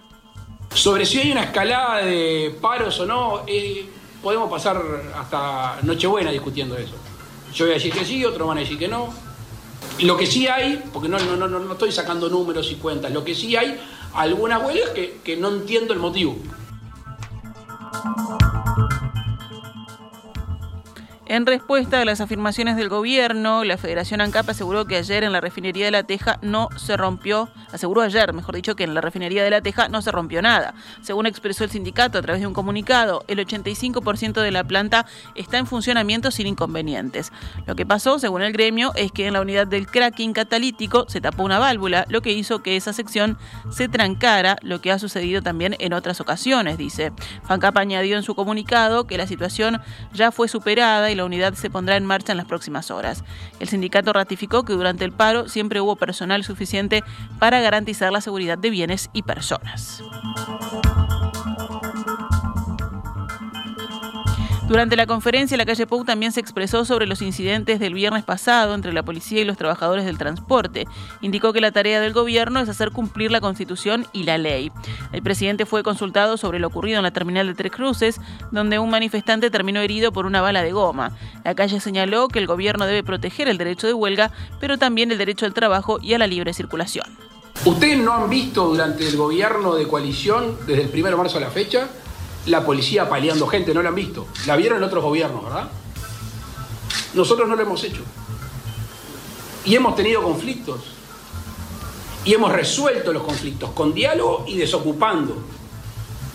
Sobre 0.74 1.06
si 1.06 1.20
hay 1.20 1.34
una 1.34 1.44
escalada 1.44 2.06
de 2.06 2.58
paros 2.62 2.98
o 3.02 3.06
no, 3.06 3.42
eh, 3.48 3.86
podemos 4.24 4.50
pasar 4.50 4.82
hasta 5.14 5.78
Nochebuena 5.82 6.32
discutiendo 6.32 6.78
eso. 6.78 6.96
Yo 7.54 7.66
voy 7.66 7.74
a 7.74 7.76
decir 7.76 7.92
que 7.92 8.06
sí, 8.06 8.24
otros 8.24 8.48
van 8.48 8.60
a 8.60 8.62
decir 8.62 8.80
que 8.80 8.88
no. 8.88 9.35
Lo 10.00 10.18
que 10.18 10.26
sí 10.26 10.48
hay, 10.48 10.84
porque 10.92 11.08
no, 11.08 11.18
no, 11.20 11.36
no, 11.36 11.48
no 11.48 11.74
estoy 11.74 11.92
sacando 11.92 12.30
números 12.30 12.70
y 12.72 12.76
cuentas, 12.76 13.12
lo 13.12 13.24
que 13.24 13.34
sí 13.34 13.56
hay, 13.56 13.80
algunas 14.14 14.64
huelgas 14.64 14.90
que, 14.90 15.20
que 15.24 15.38
no 15.38 15.50
entiendo 15.50 15.94
el 15.94 16.00
motivo. 16.00 16.38
En 21.28 21.48
respuesta 21.48 22.02
a 22.02 22.06
las 22.06 22.22
afirmaciones 22.22 22.76
del 22.76 22.88
gobierno, 22.88 23.64
la 23.64 23.78
Federación 23.78 24.22
ANCAP 24.22 24.48
aseguró 24.48 24.86
que 24.86 24.98
ayer 24.98 25.24
en 25.24 25.34
la 25.34 25.42
refinería 25.42 25.86
de 25.86 25.92
La 25.92 26.04
Teja 26.04 26.38
no 26.44 26.70
se 26.78 26.96
rompió, 26.98 27.50
aseguró 27.72 28.02
ayer, 28.02 28.32
mejor 28.32 28.54
dicho, 28.54 28.76
que 28.76 28.84
en 28.84 28.94
la 28.94 29.02
refinería 29.02 29.44
de 29.44 29.50
La 29.50 29.62
Teja 29.62 29.88
no 29.88 30.04
se 30.04 30.12
rompió 30.12 30.44
nada. 30.44 30.76
Según 31.02 31.26
expresó 31.26 31.64
el 31.64 31.72
sindicato 31.72 32.20
a 32.20 32.22
través 32.22 32.42
de 32.42 32.48
un 32.48 32.54
comunicado, 32.54 33.26
el 33.28 33.40
85% 33.40 34.40
de 34.40 34.52
la 34.52 34.66
planta 34.66 35.08
está 35.34 35.58
en 35.58 35.66
funcionamiento 35.66 36.30
sin 36.30 36.46
inconvenientes. 36.46 37.32
Lo 37.66 37.76
que 37.76 37.88
pasó, 37.88 38.20
según 38.20 38.44
el 38.44 38.54
gremio, 38.54 38.92
es 38.94 39.12
que 39.12 39.26
en 39.26 39.34
la 39.34 39.42
unidad 39.42 39.66
del 39.66 39.88
cracking 39.88 40.32
catalítico 40.32 41.06
se 41.10 41.22
tapó 41.22 41.42
una 41.42 41.58
válvula, 41.58 42.06
lo 42.08 42.22
que 42.22 42.34
hizo 42.34 42.62
que 42.62 42.76
esa 42.76 42.94
sección 42.94 43.40
se 43.72 43.90
trancara, 43.90 44.58
lo 44.62 44.80
que 44.80 44.92
ha 44.92 45.00
sucedido 45.00 45.42
también 45.42 45.76
en 45.80 45.94
otras 45.94 46.22
ocasiones, 46.22 46.78
dice. 46.78 47.14
FANCAP 47.46 47.78
añadió 47.78 48.16
en 48.16 48.22
su 48.22 48.36
comunicado 48.36 49.08
que 49.08 49.18
la 49.18 49.26
situación 49.26 49.82
ya 50.14 50.32
fue 50.32 50.48
superada 50.48 51.15
la 51.16 51.26
unidad 51.26 51.54
se 51.54 51.70
pondrá 51.70 51.98
en 51.98 52.06
marcha 52.06 52.32
en 52.34 52.38
las 52.38 52.48
próximas 52.48 52.92
horas. 52.92 53.24
El 53.60 53.70
sindicato 53.70 54.14
ratificó 54.14 54.64
que 54.64 54.74
durante 54.74 55.06
el 55.06 55.12
paro 55.12 55.50
siempre 55.50 55.82
hubo 55.82 55.96
personal 55.96 56.44
suficiente 56.44 57.04
para 57.40 57.62
garantizar 57.62 58.12
la 58.12 58.22
seguridad 58.22 58.58
de 58.58 58.70
bienes 58.70 59.10
y 59.14 59.24
personas. 59.24 60.04
Durante 64.68 64.96
la 64.96 65.06
conferencia, 65.06 65.58
la 65.58 65.66
calle 65.66 65.86
Pou 65.86 66.04
también 66.04 66.32
se 66.32 66.40
expresó 66.40 66.86
sobre 66.86 67.06
los 67.06 67.22
incidentes 67.22 67.80
del 67.80 67.94
viernes 67.94 68.24
pasado 68.24 68.74
entre 68.74 68.94
la 68.94 69.04
policía 69.04 69.42
y 69.42 69.46
los 69.46 69.58
trabajadores 69.58 70.06
del 70.06 70.18
transporte. 70.18 70.88
Indicó 71.22 71.54
que 71.54 71.62
la 71.62 71.72
tarea 71.72 72.02
del 72.02 72.14
gobierno 72.14 72.60
es 72.60 72.68
hacer 72.68 72.90
cumplir 72.90 73.30
la 73.30 73.42
Constitución 73.42 74.08
y 74.12 74.24
la 74.24 74.40
ley. 74.40 74.72
El 75.12 75.22
presidente 75.22 75.68
fue 75.68 75.84
consultado 75.84 76.36
sobre 76.38 76.58
lo 76.58 76.68
ocurrido 76.68 76.98
en 76.98 77.04
la 77.04 77.12
terminal 77.12 77.46
de 77.46 77.54
Tres 77.54 77.72
Cruces, 77.74 78.20
donde 78.52 78.80
un 78.80 78.90
manifestante 78.90 79.52
terminó 79.52 79.82
herido 79.82 80.12
por 80.12 80.26
una 80.26 80.42
bala 80.42 80.64
de 80.64 80.72
goma. 80.72 81.12
La 81.44 81.54
calle 81.54 81.80
señaló 81.80 82.28
que 82.28 82.40
el 82.40 82.48
gobierno 82.48 82.88
debe 82.88 83.04
proteger 83.04 83.48
el 83.48 83.60
derecho 83.60 83.86
de 83.86 83.94
huelga, 83.94 84.32
pero 84.60 84.80
también 84.80 85.12
el 85.12 85.20
derecho 85.20 85.46
al 85.46 85.54
trabajo 85.54 86.00
y 86.02 86.16
a 86.16 86.18
la 86.18 86.26
libre 86.26 86.56
circulación. 86.56 87.06
¿Ustedes 87.66 88.00
no 88.00 88.14
han 88.14 88.30
visto 88.32 88.68
durante 88.68 89.08
el 89.08 89.16
gobierno 89.16 89.76
de 89.76 89.88
coalición, 89.88 90.58
desde 90.66 90.84
el 90.84 90.90
1 90.92 91.10
de 91.12 91.16
marzo 91.16 91.38
a 91.38 91.42
la 91.42 91.52
fecha, 91.52 91.88
la 92.46 92.66
policía 92.66 93.10
paliando 93.10 93.48
gente, 93.48 93.74
no 93.74 93.82
la 93.82 93.90
han 93.90 93.96
visto. 93.96 94.28
La 94.46 94.56
vieron 94.56 94.78
en 94.78 94.84
otros 94.84 95.04
gobiernos, 95.04 95.44
¿verdad? 95.44 95.70
Nosotros 97.14 97.48
no 97.48 97.56
lo 97.56 97.62
hemos 97.62 97.84
hecho. 97.84 98.02
Y 99.66 99.76
hemos 99.76 99.96
tenido 99.96 100.22
conflictos. 100.22 100.82
Y 102.24 102.34
hemos 102.34 102.52
resuelto 102.52 103.14
los 103.14 103.24
conflictos 103.24 103.72
con 103.72 103.94
diálogo 103.94 104.46
y 104.48 104.58
desocupando. 104.58 105.38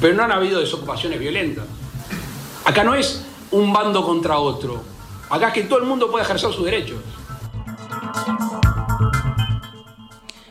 Pero 0.00 0.14
no 0.14 0.22
han 0.22 0.32
habido 0.32 0.60
desocupaciones 0.60 1.18
violentas. 1.18 1.64
Acá 2.64 2.84
no 2.84 2.94
es 2.94 3.24
un 3.50 3.72
bando 3.72 4.04
contra 4.04 4.38
otro. 4.38 4.82
Acá 5.28 5.48
es 5.48 5.54
que 5.54 5.62
todo 5.64 5.78
el 5.78 5.84
mundo 5.84 6.10
puede 6.10 6.24
ejercer 6.24 6.52
sus 6.52 6.64
derechos. 6.64 6.98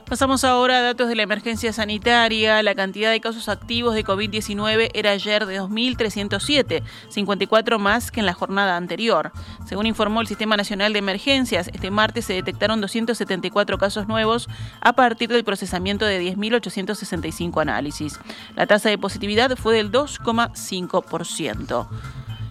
Pasamos 0.10 0.44
ahora 0.44 0.80
a 0.80 0.82
datos 0.82 1.08
de 1.08 1.16
la 1.16 1.22
emergencia 1.22 1.72
sanitaria. 1.72 2.64
La 2.64 2.74
cantidad 2.74 3.12
de 3.12 3.22
casos 3.22 3.48
activos 3.48 3.94
de 3.94 4.04
COVID-19 4.04 4.90
era 4.96 5.12
ayer 5.12 5.46
de 5.46 5.62
2.307, 5.62 6.82
54 7.10 7.78
más 7.78 8.10
que 8.10 8.22
en 8.22 8.26
la 8.26 8.34
jornada 8.34 8.76
anterior. 8.76 9.32
Según 9.68 9.86
informó 9.86 10.22
el 10.22 10.28
Sistema 10.28 10.58
Nacional 10.58 10.94
de 10.94 11.00
Emergencias, 11.00 11.70
este 11.72 11.92
martes 11.92 12.26
se 12.26 12.34
detectaron 12.34 12.82
274 12.82 13.78
casos 13.78 14.08
nuevos 14.08 14.50
a 14.82 14.94
partir 14.94 15.30
del 15.30 15.44
procesamiento 15.44 16.06
de 16.06 16.20
10.865 16.36 17.62
análisis. 17.62 18.20
La 18.56 18.66
tasa 18.66 18.90
de 18.90 18.98
positividad 18.98 19.56
fue 19.58 19.76
del 19.76 19.92
2,5%. 19.92 21.88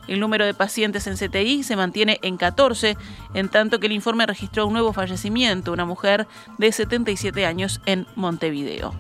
El 0.08 0.20
número 0.20 0.46
de 0.46 0.54
pacientes 0.54 1.06
en 1.06 1.16
CTI 1.16 1.62
se 1.62 1.76
mantiene 1.76 2.18
en 2.22 2.38
14, 2.38 2.96
en 3.34 3.48
tanto 3.48 3.78
que 3.78 3.86
el 3.86 3.92
informe 3.92 4.26
registró 4.26 4.66
un 4.66 4.72
nuevo 4.72 4.92
fallecimiento, 4.92 5.72
una 5.72 5.84
mujer 5.84 6.26
de 6.56 6.72
77 6.72 7.46
años 7.46 7.80
en 7.86 8.06
Montevideo. 8.16 8.94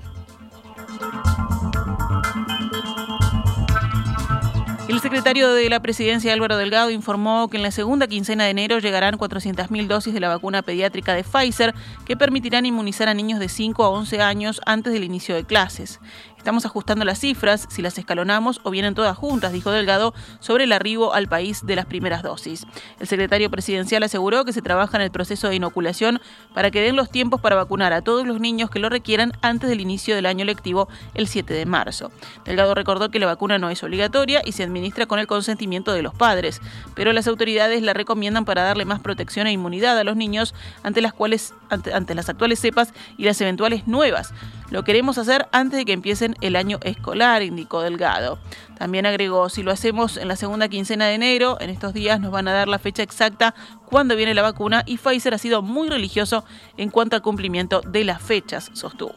El 4.88 5.00
secretario 5.00 5.52
de 5.52 5.68
la 5.68 5.80
presidencia 5.80 6.32
Álvaro 6.32 6.56
Delgado 6.56 6.90
informó 6.90 7.48
que 7.48 7.58
en 7.58 7.62
la 7.62 7.70
segunda 7.70 8.06
quincena 8.06 8.44
de 8.44 8.50
enero 8.50 8.78
llegarán 8.78 9.18
400.000 9.18 9.86
dosis 9.86 10.14
de 10.14 10.20
la 10.20 10.28
vacuna 10.28 10.62
pediátrica 10.62 11.12
de 11.12 11.24
Pfizer 11.24 11.74
que 12.06 12.16
permitirán 12.16 12.64
inmunizar 12.64 13.06
a 13.06 13.12
niños 13.12 13.38
de 13.38 13.50
5 13.50 13.84
a 13.84 13.90
11 13.90 14.22
años 14.22 14.62
antes 14.64 14.94
del 14.94 15.04
inicio 15.04 15.34
de 15.34 15.44
clases. 15.44 16.00
Estamos 16.48 16.64
ajustando 16.64 17.04
las 17.04 17.18
cifras, 17.18 17.66
si 17.68 17.82
las 17.82 17.98
escalonamos 17.98 18.62
o 18.62 18.70
vienen 18.70 18.94
todas 18.94 19.14
juntas, 19.18 19.52
dijo 19.52 19.70
Delgado, 19.70 20.14
sobre 20.40 20.64
el 20.64 20.72
arribo 20.72 21.12
al 21.12 21.28
país 21.28 21.66
de 21.66 21.76
las 21.76 21.84
primeras 21.84 22.22
dosis. 22.22 22.66
El 22.98 23.06
secretario 23.06 23.50
presidencial 23.50 24.02
aseguró 24.02 24.46
que 24.46 24.54
se 24.54 24.62
trabaja 24.62 24.96
en 24.96 25.02
el 25.02 25.10
proceso 25.10 25.50
de 25.50 25.56
inoculación 25.56 26.22
para 26.54 26.70
que 26.70 26.80
den 26.80 26.96
los 26.96 27.10
tiempos 27.10 27.42
para 27.42 27.54
vacunar 27.54 27.92
a 27.92 28.00
todos 28.00 28.26
los 28.26 28.40
niños 28.40 28.70
que 28.70 28.78
lo 28.78 28.88
requieran 28.88 29.34
antes 29.42 29.68
del 29.68 29.82
inicio 29.82 30.14
del 30.14 30.24
año 30.24 30.46
lectivo 30.46 30.88
el 31.12 31.28
7 31.28 31.52
de 31.52 31.66
marzo. 31.66 32.10
Delgado 32.46 32.74
recordó 32.74 33.10
que 33.10 33.18
la 33.18 33.26
vacuna 33.26 33.58
no 33.58 33.68
es 33.68 33.82
obligatoria 33.82 34.40
y 34.42 34.52
se 34.52 34.62
administra 34.62 35.04
con 35.04 35.18
el 35.18 35.26
consentimiento 35.26 35.92
de 35.92 36.00
los 36.00 36.14
padres, 36.14 36.62
pero 36.94 37.12
las 37.12 37.28
autoridades 37.28 37.82
la 37.82 37.92
recomiendan 37.92 38.46
para 38.46 38.62
darle 38.62 38.86
más 38.86 39.00
protección 39.00 39.46
e 39.48 39.52
inmunidad 39.52 39.98
a 39.98 40.04
los 40.04 40.16
niños 40.16 40.54
ante 40.82 41.02
las 41.02 41.12
cuales 41.12 41.52
ante, 41.68 41.92
ante 41.92 42.14
las 42.14 42.30
actuales 42.30 42.58
cepas 42.58 42.94
y 43.18 43.24
las 43.24 43.38
eventuales 43.42 43.86
nuevas. 43.86 44.32
Lo 44.70 44.84
queremos 44.84 45.16
hacer 45.16 45.48
antes 45.50 45.78
de 45.78 45.84
que 45.84 45.92
empiecen 45.92 46.36
el 46.42 46.54
año 46.54 46.78
escolar, 46.82 47.42
indicó 47.42 47.80
Delgado. 47.80 48.38
También 48.78 49.06
agregó, 49.06 49.48
si 49.48 49.62
lo 49.62 49.72
hacemos 49.72 50.16
en 50.18 50.28
la 50.28 50.36
segunda 50.36 50.68
quincena 50.68 51.06
de 51.06 51.14
enero, 51.14 51.56
en 51.60 51.70
estos 51.70 51.94
días 51.94 52.20
nos 52.20 52.30
van 52.30 52.48
a 52.48 52.52
dar 52.52 52.68
la 52.68 52.78
fecha 52.78 53.02
exacta 53.02 53.54
cuando 53.86 54.14
viene 54.14 54.34
la 54.34 54.42
vacuna 54.42 54.82
y 54.84 54.98
Pfizer 54.98 55.32
ha 55.32 55.38
sido 55.38 55.62
muy 55.62 55.88
religioso 55.88 56.44
en 56.76 56.90
cuanto 56.90 57.16
al 57.16 57.22
cumplimiento 57.22 57.80
de 57.80 58.04
las 58.04 58.20
fechas, 58.20 58.70
sostuvo. 58.74 59.14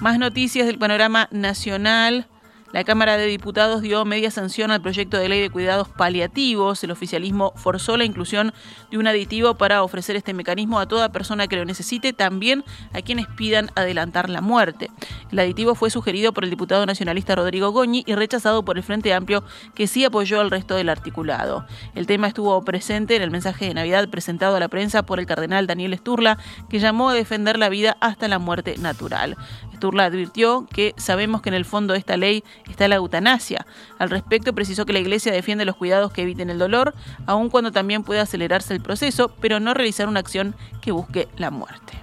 Más 0.00 0.18
noticias 0.18 0.66
del 0.66 0.78
panorama 0.78 1.28
nacional. 1.30 2.28
La 2.74 2.82
Cámara 2.82 3.16
de 3.16 3.26
Diputados 3.26 3.82
dio 3.82 4.04
media 4.04 4.32
sanción 4.32 4.72
al 4.72 4.82
proyecto 4.82 5.16
de 5.16 5.28
ley 5.28 5.40
de 5.40 5.48
cuidados 5.48 5.88
paliativos. 5.88 6.82
El 6.82 6.90
oficialismo 6.90 7.52
forzó 7.54 7.96
la 7.96 8.04
inclusión 8.04 8.52
de 8.90 8.98
un 8.98 9.06
aditivo 9.06 9.54
para 9.54 9.84
ofrecer 9.84 10.16
este 10.16 10.34
mecanismo 10.34 10.80
a 10.80 10.88
toda 10.88 11.12
persona 11.12 11.46
que 11.46 11.54
lo 11.54 11.64
necesite, 11.64 12.12
también 12.12 12.64
a 12.92 13.00
quienes 13.00 13.28
pidan 13.28 13.70
adelantar 13.76 14.28
la 14.28 14.40
muerte. 14.40 14.90
El 15.30 15.38
aditivo 15.38 15.76
fue 15.76 15.88
sugerido 15.88 16.32
por 16.32 16.42
el 16.42 16.50
diputado 16.50 16.84
nacionalista 16.84 17.36
Rodrigo 17.36 17.70
Goñi 17.70 18.02
y 18.08 18.16
rechazado 18.16 18.64
por 18.64 18.76
el 18.76 18.82
Frente 18.82 19.14
Amplio, 19.14 19.44
que 19.76 19.86
sí 19.86 20.04
apoyó 20.04 20.40
al 20.40 20.50
resto 20.50 20.74
del 20.74 20.88
articulado. 20.88 21.66
El 21.94 22.08
tema 22.08 22.26
estuvo 22.26 22.60
presente 22.64 23.14
en 23.14 23.22
el 23.22 23.30
mensaje 23.30 23.66
de 23.66 23.74
Navidad 23.74 24.08
presentado 24.08 24.56
a 24.56 24.60
la 24.60 24.66
prensa 24.66 25.04
por 25.04 25.20
el 25.20 25.26
cardenal 25.26 25.68
Daniel 25.68 25.96
Sturla, 25.96 26.38
que 26.68 26.80
llamó 26.80 27.10
a 27.10 27.14
defender 27.14 27.56
la 27.56 27.68
vida 27.68 27.96
hasta 28.00 28.26
la 28.26 28.40
muerte 28.40 28.74
natural. 28.78 29.36
Sturla 29.74 30.06
advirtió 30.06 30.66
que 30.72 30.94
sabemos 30.96 31.42
que 31.42 31.48
en 31.50 31.54
el 31.54 31.64
fondo 31.64 31.92
de 31.92 31.98
esta 31.98 32.16
ley 32.16 32.44
está 32.68 32.88
la 32.88 32.96
eutanasia. 32.96 33.66
Al 33.98 34.10
respecto, 34.10 34.54
precisó 34.54 34.86
que 34.86 34.92
la 34.92 34.98
Iglesia 34.98 35.32
defiende 35.32 35.64
los 35.64 35.76
cuidados 35.76 36.12
que 36.12 36.22
eviten 36.22 36.50
el 36.50 36.58
dolor, 36.58 36.94
aun 37.26 37.50
cuando 37.50 37.72
también 37.72 38.04
puede 38.04 38.20
acelerarse 38.20 38.74
el 38.74 38.80
proceso, 38.80 39.34
pero 39.40 39.60
no 39.60 39.74
realizar 39.74 40.08
una 40.08 40.20
acción 40.20 40.54
que 40.80 40.92
busque 40.92 41.28
la 41.36 41.50
muerte. 41.50 41.94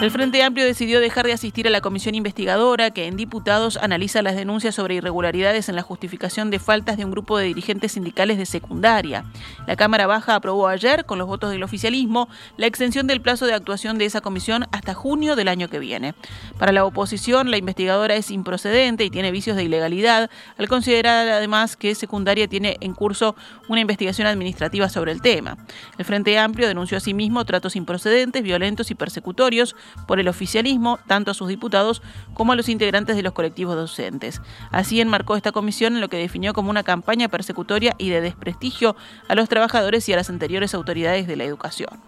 El 0.00 0.12
Frente 0.12 0.44
Amplio 0.44 0.64
decidió 0.64 1.00
dejar 1.00 1.26
de 1.26 1.32
asistir 1.32 1.66
a 1.66 1.70
la 1.70 1.80
comisión 1.80 2.14
investigadora 2.14 2.92
que 2.92 3.06
en 3.06 3.16
diputados 3.16 3.76
analiza 3.78 4.22
las 4.22 4.36
denuncias 4.36 4.76
sobre 4.76 4.94
irregularidades 4.94 5.68
en 5.68 5.74
la 5.74 5.82
justificación 5.82 6.50
de 6.50 6.60
faltas 6.60 6.96
de 6.96 7.04
un 7.04 7.10
grupo 7.10 7.36
de 7.36 7.46
dirigentes 7.46 7.92
sindicales 7.92 8.38
de 8.38 8.46
secundaria. 8.46 9.24
La 9.66 9.74
Cámara 9.74 10.06
Baja 10.06 10.36
aprobó 10.36 10.68
ayer, 10.68 11.04
con 11.04 11.18
los 11.18 11.26
votos 11.26 11.50
del 11.50 11.64
oficialismo, 11.64 12.28
la 12.56 12.68
extensión 12.68 13.08
del 13.08 13.20
plazo 13.20 13.46
de 13.46 13.54
actuación 13.54 13.98
de 13.98 14.04
esa 14.04 14.20
comisión 14.20 14.66
hasta 14.70 14.94
junio 14.94 15.34
del 15.34 15.48
año 15.48 15.66
que 15.68 15.80
viene. 15.80 16.14
Para 16.60 16.70
la 16.70 16.84
oposición, 16.84 17.50
la 17.50 17.56
investigadora 17.56 18.14
es 18.14 18.30
improcedente 18.30 19.04
y 19.04 19.10
tiene 19.10 19.32
vicios 19.32 19.56
de 19.56 19.64
ilegalidad, 19.64 20.30
al 20.58 20.68
considerar 20.68 21.28
además 21.28 21.76
que 21.76 21.96
secundaria 21.96 22.46
tiene 22.46 22.76
en 22.80 22.94
curso 22.94 23.34
una 23.66 23.80
investigación 23.80 24.28
administrativa 24.28 24.88
sobre 24.88 25.10
el 25.10 25.22
tema. 25.22 25.56
El 25.98 26.04
Frente 26.04 26.38
Amplio 26.38 26.68
denunció 26.68 26.98
asimismo 26.98 27.44
tratos 27.44 27.74
improcedentes, 27.74 28.44
violentos 28.44 28.92
y 28.92 28.94
persecutorios 28.94 29.74
por 30.06 30.20
el 30.20 30.28
oficialismo, 30.28 30.98
tanto 31.06 31.30
a 31.30 31.34
sus 31.34 31.48
diputados 31.48 32.02
como 32.34 32.52
a 32.52 32.56
los 32.56 32.68
integrantes 32.68 33.16
de 33.16 33.22
los 33.22 33.32
colectivos 33.32 33.76
docentes. 33.76 34.40
Así 34.70 35.00
enmarcó 35.00 35.36
esta 35.36 35.52
comisión 35.52 35.94
en 35.94 36.00
lo 36.00 36.08
que 36.08 36.16
definió 36.16 36.52
como 36.52 36.70
una 36.70 36.82
campaña 36.82 37.28
persecutoria 37.28 37.94
y 37.98 38.10
de 38.10 38.20
desprestigio 38.20 38.96
a 39.28 39.34
los 39.34 39.48
trabajadores 39.48 40.08
y 40.08 40.12
a 40.12 40.16
las 40.16 40.30
anteriores 40.30 40.74
autoridades 40.74 41.26
de 41.26 41.36
la 41.36 41.44
educación. 41.44 42.00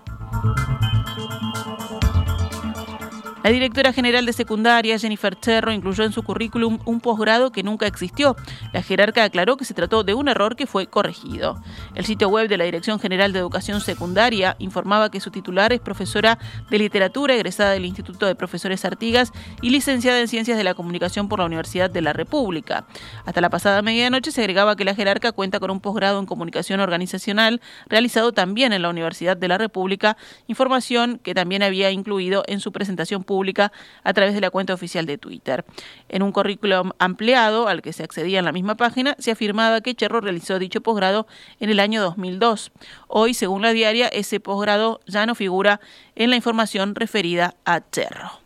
La 3.43 3.49
directora 3.49 3.95
general 3.95 4.27
de 4.27 4.35
secundaria, 4.35 4.99
Jennifer 4.99 5.35
Cerro, 5.41 5.73
incluyó 5.73 6.05
en 6.05 6.13
su 6.13 6.23
currículum 6.23 6.79
un 6.85 7.01
posgrado 7.01 7.51
que 7.53 7.63
nunca 7.63 7.87
existió. 7.87 8.37
La 8.75 8.83
jerarca 8.83 9.25
aclaró 9.25 9.57
que 9.57 9.65
se 9.65 9.73
trató 9.73 10.05
de 10.05 10.13
un 10.13 10.29
error 10.29 10.57
que 10.57 10.67
fue 10.67 10.89
corregido. 10.89 11.59
El 11.95 12.05
sitio 12.05 12.29
web 12.29 12.51
de 12.51 12.59
la 12.59 12.65
Dirección 12.65 13.01
General 13.01 13.33
de 13.33 13.39
Educación 13.39 13.81
Secundaria 13.81 14.57
informaba 14.59 15.11
que 15.11 15.21
su 15.21 15.31
titular 15.31 15.73
es 15.73 15.81
profesora 15.81 16.39
de 16.69 16.79
literatura 16.79 17.35
egresada 17.35 17.71
del 17.71 17.87
Instituto 17.87 18.27
de 18.27 18.35
Profesores 18.35 18.85
Artigas 18.85 19.33
y 19.63 19.71
licenciada 19.71 20.21
en 20.21 20.29
Ciencias 20.29 20.59
de 20.59 20.65
la 20.65 20.75
Comunicación 20.75 21.31
por 21.31 21.39
la 21.39 21.47
Universidad 21.47 21.89
de 21.89 22.03
la 22.03 22.13
República. 22.13 22.85
Hasta 23.25 23.41
la 23.41 23.49
pasada 23.49 23.81
medianoche 23.81 24.33
se 24.33 24.43
agregaba 24.43 24.77
que 24.77 24.85
la 24.85 24.95
jerarca 24.95 25.33
cuenta 25.33 25.61
con 25.61 25.71
un 25.71 25.81
posgrado 25.81 26.21
en 26.21 26.27
comunicación 26.27 26.81
organizacional 26.81 27.63
realizado 27.87 28.33
también 28.33 28.75
en 28.75 28.83
la 28.83 28.91
Universidad 28.91 29.39
de 29.39 29.49
la 29.49 29.57
República, 29.57 30.19
información 30.47 31.19
que 31.23 31.33
también 31.33 31.63
había 31.63 31.91
incluido 31.91 32.45
en 32.47 32.61
su 32.61 32.71
presentación 32.71 33.25
pública 33.31 33.71
a 34.03 34.13
través 34.13 34.35
de 34.35 34.41
la 34.41 34.51
cuenta 34.51 34.75
oficial 34.75 35.07
de 35.07 35.17
Twitter. 35.17 35.65
En 36.09 36.25
un 36.25 36.33
currículum 36.33 36.91
ampliado 36.99 37.69
al 37.69 37.81
que 37.81 37.93
se 37.93 38.03
accedía 38.03 38.41
en 38.41 38.45
la 38.45 38.51
misma 38.51 38.75
página, 38.77 39.15
se 39.21 39.31
afirmaba 39.31 39.83
que 39.83 39.95
Cherro 39.95 40.21
realizó 40.21 40.59
dicho 40.59 40.81
posgrado 40.81 41.29
en 41.61 41.71
el 41.71 41.79
año 41.79 42.03
2002. 42.03 42.73
Hoy, 43.07 43.35
según 43.35 43.63
la 43.63 43.71
diaria, 43.71 44.09
ese 44.09 44.41
posgrado 44.41 44.99
ya 45.07 45.27
no 45.27 45.37
figura 45.37 45.81
en 46.17 46.31
la 46.31 46.37
información 46.37 46.97
referida 46.97 47.55
a 47.65 47.89
Cherro. 47.89 48.40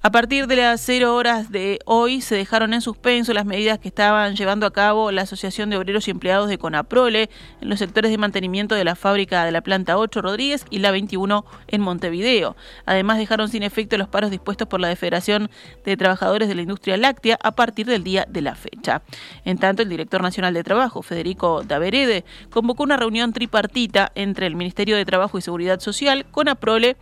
A 0.00 0.12
partir 0.12 0.46
de 0.46 0.54
las 0.54 0.80
cero 0.80 1.16
horas 1.16 1.50
de 1.50 1.80
hoy 1.84 2.20
se 2.20 2.36
dejaron 2.36 2.72
en 2.72 2.80
suspenso 2.80 3.32
las 3.32 3.44
medidas 3.44 3.80
que 3.80 3.88
estaban 3.88 4.36
llevando 4.36 4.64
a 4.64 4.72
cabo 4.72 5.10
la 5.10 5.22
Asociación 5.22 5.70
de 5.70 5.76
Obreros 5.76 6.06
y 6.06 6.12
Empleados 6.12 6.48
de 6.48 6.56
Conaprole 6.56 7.28
en 7.60 7.68
los 7.68 7.80
sectores 7.80 8.12
de 8.12 8.16
mantenimiento 8.16 8.76
de 8.76 8.84
la 8.84 8.94
fábrica 8.94 9.44
de 9.44 9.50
la 9.50 9.60
planta 9.60 9.98
8 9.98 10.22
Rodríguez 10.22 10.64
y 10.70 10.78
la 10.78 10.92
21 10.92 11.44
en 11.66 11.80
Montevideo. 11.80 12.54
Además 12.86 13.18
dejaron 13.18 13.48
sin 13.48 13.64
efecto 13.64 13.98
los 13.98 14.06
paros 14.06 14.30
dispuestos 14.30 14.68
por 14.68 14.78
la 14.78 14.94
Federación 14.94 15.50
de 15.84 15.96
Trabajadores 15.96 16.46
de 16.46 16.54
la 16.54 16.62
Industria 16.62 16.96
Láctea 16.96 17.36
a 17.42 17.56
partir 17.56 17.86
del 17.86 18.04
día 18.04 18.24
de 18.28 18.42
la 18.42 18.54
fecha. 18.54 19.02
En 19.44 19.58
tanto, 19.58 19.82
el 19.82 19.88
director 19.88 20.22
nacional 20.22 20.54
de 20.54 20.62
Trabajo, 20.62 21.02
Federico 21.02 21.64
Daverede, 21.64 22.24
convocó 22.50 22.84
una 22.84 22.96
reunión 22.96 23.32
tripartita 23.32 24.12
entre 24.14 24.46
el 24.46 24.54
Ministerio 24.54 24.96
de 24.96 25.04
Trabajo 25.04 25.38
y 25.38 25.42
Seguridad 25.42 25.80
Social, 25.80 26.24
Conaprole 26.30 26.96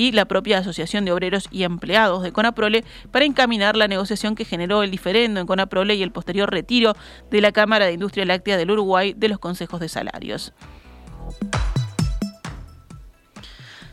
y 0.00 0.12
la 0.12 0.24
propia 0.24 0.56
Asociación 0.56 1.04
de 1.04 1.12
Obreros 1.12 1.46
y 1.50 1.64
Empleados 1.64 2.22
de 2.22 2.32
Conaprole 2.32 2.84
para 3.10 3.26
encaminar 3.26 3.76
la 3.76 3.86
negociación 3.86 4.34
que 4.34 4.46
generó 4.46 4.82
el 4.82 4.90
diferendo 4.90 5.40
en 5.40 5.46
Conaprole 5.46 5.94
y 5.94 6.02
el 6.02 6.10
posterior 6.10 6.50
retiro 6.50 6.96
de 7.30 7.42
la 7.42 7.52
Cámara 7.52 7.84
de 7.84 7.92
Industria 7.92 8.24
Láctea 8.24 8.56
del 8.56 8.70
Uruguay 8.70 9.12
de 9.14 9.28
los 9.28 9.38
consejos 9.38 9.78
de 9.78 9.90
salarios. 9.90 10.54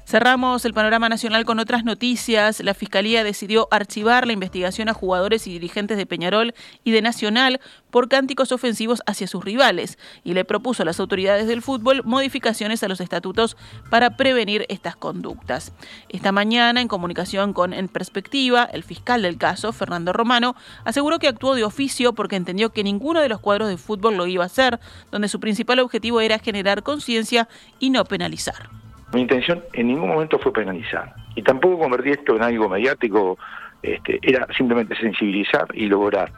Cerramos 0.07 0.63
el 0.63 0.73
panorama 0.73 1.09
nacional 1.09 1.43
con 1.43 1.59
otras 1.59 1.83
noticias. 1.83 2.61
La 2.61 2.73
Fiscalía 2.73 3.25
decidió 3.25 3.67
archivar 3.71 4.25
la 4.25 4.31
investigación 4.31 4.87
a 4.87 4.93
jugadores 4.93 5.45
y 5.47 5.51
dirigentes 5.51 5.97
de 5.97 6.05
Peñarol 6.05 6.55
y 6.85 6.91
de 6.91 7.01
Nacional 7.01 7.59
por 7.91 8.07
cánticos 8.07 8.53
ofensivos 8.53 9.01
hacia 9.05 9.27
sus 9.27 9.43
rivales 9.43 9.99
y 10.23 10.33
le 10.33 10.45
propuso 10.45 10.83
a 10.83 10.85
las 10.85 11.01
autoridades 11.01 11.45
del 11.47 11.61
fútbol 11.61 12.03
modificaciones 12.05 12.83
a 12.83 12.87
los 12.87 13.01
estatutos 13.01 13.57
para 13.89 14.15
prevenir 14.15 14.65
estas 14.69 14.95
conductas. 14.95 15.73
Esta 16.07 16.31
mañana, 16.31 16.79
en 16.79 16.87
comunicación 16.87 17.51
con 17.51 17.73
En 17.73 17.89
Perspectiva, 17.89 18.63
el 18.63 18.85
fiscal 18.85 19.23
del 19.23 19.37
caso, 19.37 19.73
Fernando 19.73 20.13
Romano, 20.13 20.55
aseguró 20.85 21.19
que 21.19 21.27
actuó 21.27 21.53
de 21.53 21.65
oficio 21.65 22.13
porque 22.13 22.37
entendió 22.37 22.69
que 22.69 22.85
ninguno 22.85 23.19
de 23.19 23.27
los 23.27 23.41
cuadros 23.41 23.67
de 23.67 23.75
fútbol 23.75 24.15
lo 24.15 24.25
iba 24.25 24.45
a 24.45 24.47
hacer, 24.47 24.79
donde 25.11 25.27
su 25.27 25.41
principal 25.41 25.79
objetivo 25.79 26.21
era 26.21 26.39
generar 26.39 26.81
conciencia 26.81 27.49
y 27.77 27.89
no 27.89 28.05
penalizar. 28.05 28.69
Mi 29.13 29.21
intención 29.21 29.63
en 29.73 29.87
ningún 29.87 30.09
momento 30.09 30.37
fue 30.39 30.51
penalizar 30.51 31.13
y 31.35 31.41
tampoco 31.41 31.79
convertir 31.79 32.13
esto 32.13 32.35
en 32.35 32.43
algo 32.43 32.67
mediático, 32.67 33.37
este, 33.81 34.19
era 34.21 34.47
simplemente 34.57 34.95
sensibilizar 34.95 35.67
y 35.73 35.85
lograr 35.85 36.31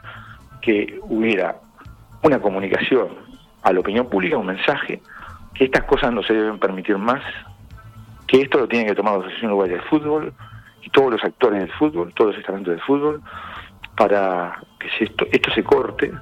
que 0.60 0.98
hubiera 1.02 1.56
una 2.22 2.38
comunicación 2.38 3.08
a 3.62 3.72
la 3.72 3.80
opinión 3.80 4.08
pública, 4.08 4.36
un 4.36 4.46
mensaje, 4.46 5.00
que 5.54 5.64
estas 5.64 5.84
cosas 5.84 6.12
no 6.12 6.22
se 6.22 6.34
deben 6.34 6.58
permitir 6.58 6.98
más, 6.98 7.22
que 8.26 8.42
esto 8.42 8.58
lo 8.58 8.68
tiene 8.68 8.86
que 8.86 8.94
tomar 8.94 9.14
la 9.14 9.20
Asociación 9.20 9.50
Uruguaya 9.50 9.74
de 9.74 9.82
Fútbol 9.82 10.32
y 10.82 10.90
todos 10.90 11.12
los 11.12 11.24
actores 11.24 11.60
del 11.60 11.72
fútbol, 11.72 12.12
todos 12.14 12.32
los 12.32 12.40
estamentos 12.40 12.74
del 12.74 12.82
fútbol, 12.82 13.22
para 13.96 14.60
que 14.78 15.04
esto, 15.04 15.26
esto 15.32 15.50
se 15.52 15.64
corte. 15.64 16.12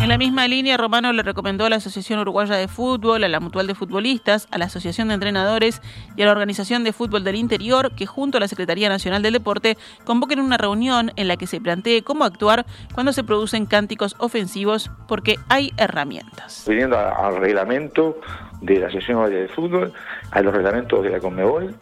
En 0.00 0.08
la 0.08 0.16
misma 0.16 0.46
línea, 0.46 0.76
Romano 0.76 1.12
le 1.12 1.24
recomendó 1.24 1.64
a 1.64 1.70
la 1.70 1.76
Asociación 1.76 2.20
Uruguaya 2.20 2.54
de 2.54 2.68
Fútbol, 2.68 3.24
a 3.24 3.28
la 3.28 3.40
Mutual 3.40 3.66
de 3.66 3.74
Futbolistas, 3.74 4.46
a 4.52 4.58
la 4.58 4.66
Asociación 4.66 5.08
de 5.08 5.14
Entrenadores 5.14 5.82
y 6.16 6.22
a 6.22 6.26
la 6.26 6.30
Organización 6.30 6.84
de 6.84 6.92
Fútbol 6.92 7.24
del 7.24 7.34
Interior 7.34 7.92
que 7.96 8.06
junto 8.06 8.38
a 8.38 8.40
la 8.40 8.46
Secretaría 8.46 8.88
Nacional 8.88 9.22
del 9.22 9.32
Deporte 9.32 9.76
convoquen 10.04 10.38
una 10.38 10.56
reunión 10.56 11.10
en 11.16 11.26
la 11.26 11.36
que 11.36 11.48
se 11.48 11.60
plantee 11.60 12.02
cómo 12.02 12.24
actuar 12.24 12.64
cuando 12.94 13.12
se 13.12 13.24
producen 13.24 13.66
cánticos 13.66 14.14
ofensivos 14.20 14.88
porque 15.08 15.34
hay 15.48 15.72
herramientas. 15.76 16.64
Viniendo 16.68 16.96
al 16.96 17.36
reglamento 17.36 18.20
de 18.60 18.78
la 18.78 18.86
Asociación 18.86 19.18
Uruguaya 19.18 19.42
de 19.42 19.48
Fútbol, 19.48 19.92
a 20.30 20.40
los 20.42 20.54
reglamentos 20.54 21.02
de 21.02 21.10
la 21.10 21.18
Conmebol 21.18 21.74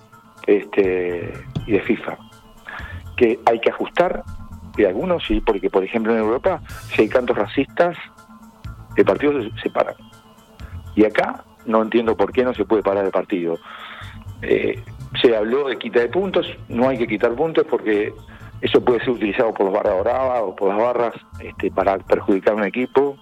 este, 0.46 1.32
y 1.66 1.72
de 1.72 1.80
FIFA, 1.80 2.16
que 3.14 3.38
hay 3.44 3.60
que 3.60 3.70
ajustar 3.70 4.24
de 4.76 4.86
algunos 4.86 5.24
sí, 5.24 5.40
porque 5.40 5.70
por 5.70 5.84
ejemplo 5.84 6.12
en 6.12 6.18
Europa, 6.18 6.60
si 6.88 7.02
hay 7.02 7.08
cantos 7.08 7.36
racistas, 7.36 7.96
el 8.96 9.04
partido 9.04 9.42
se 9.42 9.50
separa. 9.62 9.94
Y 10.94 11.04
acá 11.04 11.44
no 11.66 11.82
entiendo 11.82 12.16
por 12.16 12.32
qué 12.32 12.44
no 12.44 12.54
se 12.54 12.64
puede 12.64 12.82
parar 12.82 13.04
el 13.04 13.10
partido. 13.10 13.58
Eh, 14.42 14.82
se 15.20 15.36
habló 15.36 15.68
de 15.68 15.78
quita 15.78 16.00
de 16.00 16.08
puntos, 16.08 16.46
no 16.68 16.88
hay 16.88 16.98
que 16.98 17.06
quitar 17.06 17.32
puntos 17.34 17.66
porque 17.68 18.12
eso 18.60 18.80
puede 18.82 19.00
ser 19.00 19.10
utilizado 19.10 19.52
por 19.52 19.70
los 19.70 20.02
bravas 20.02 20.40
o 20.42 20.56
por 20.56 20.68
las 20.70 20.78
barras 20.78 21.14
este, 21.40 21.70
para 21.70 21.98
perjudicar 21.98 22.54
un 22.54 22.64
equipo. 22.64 23.16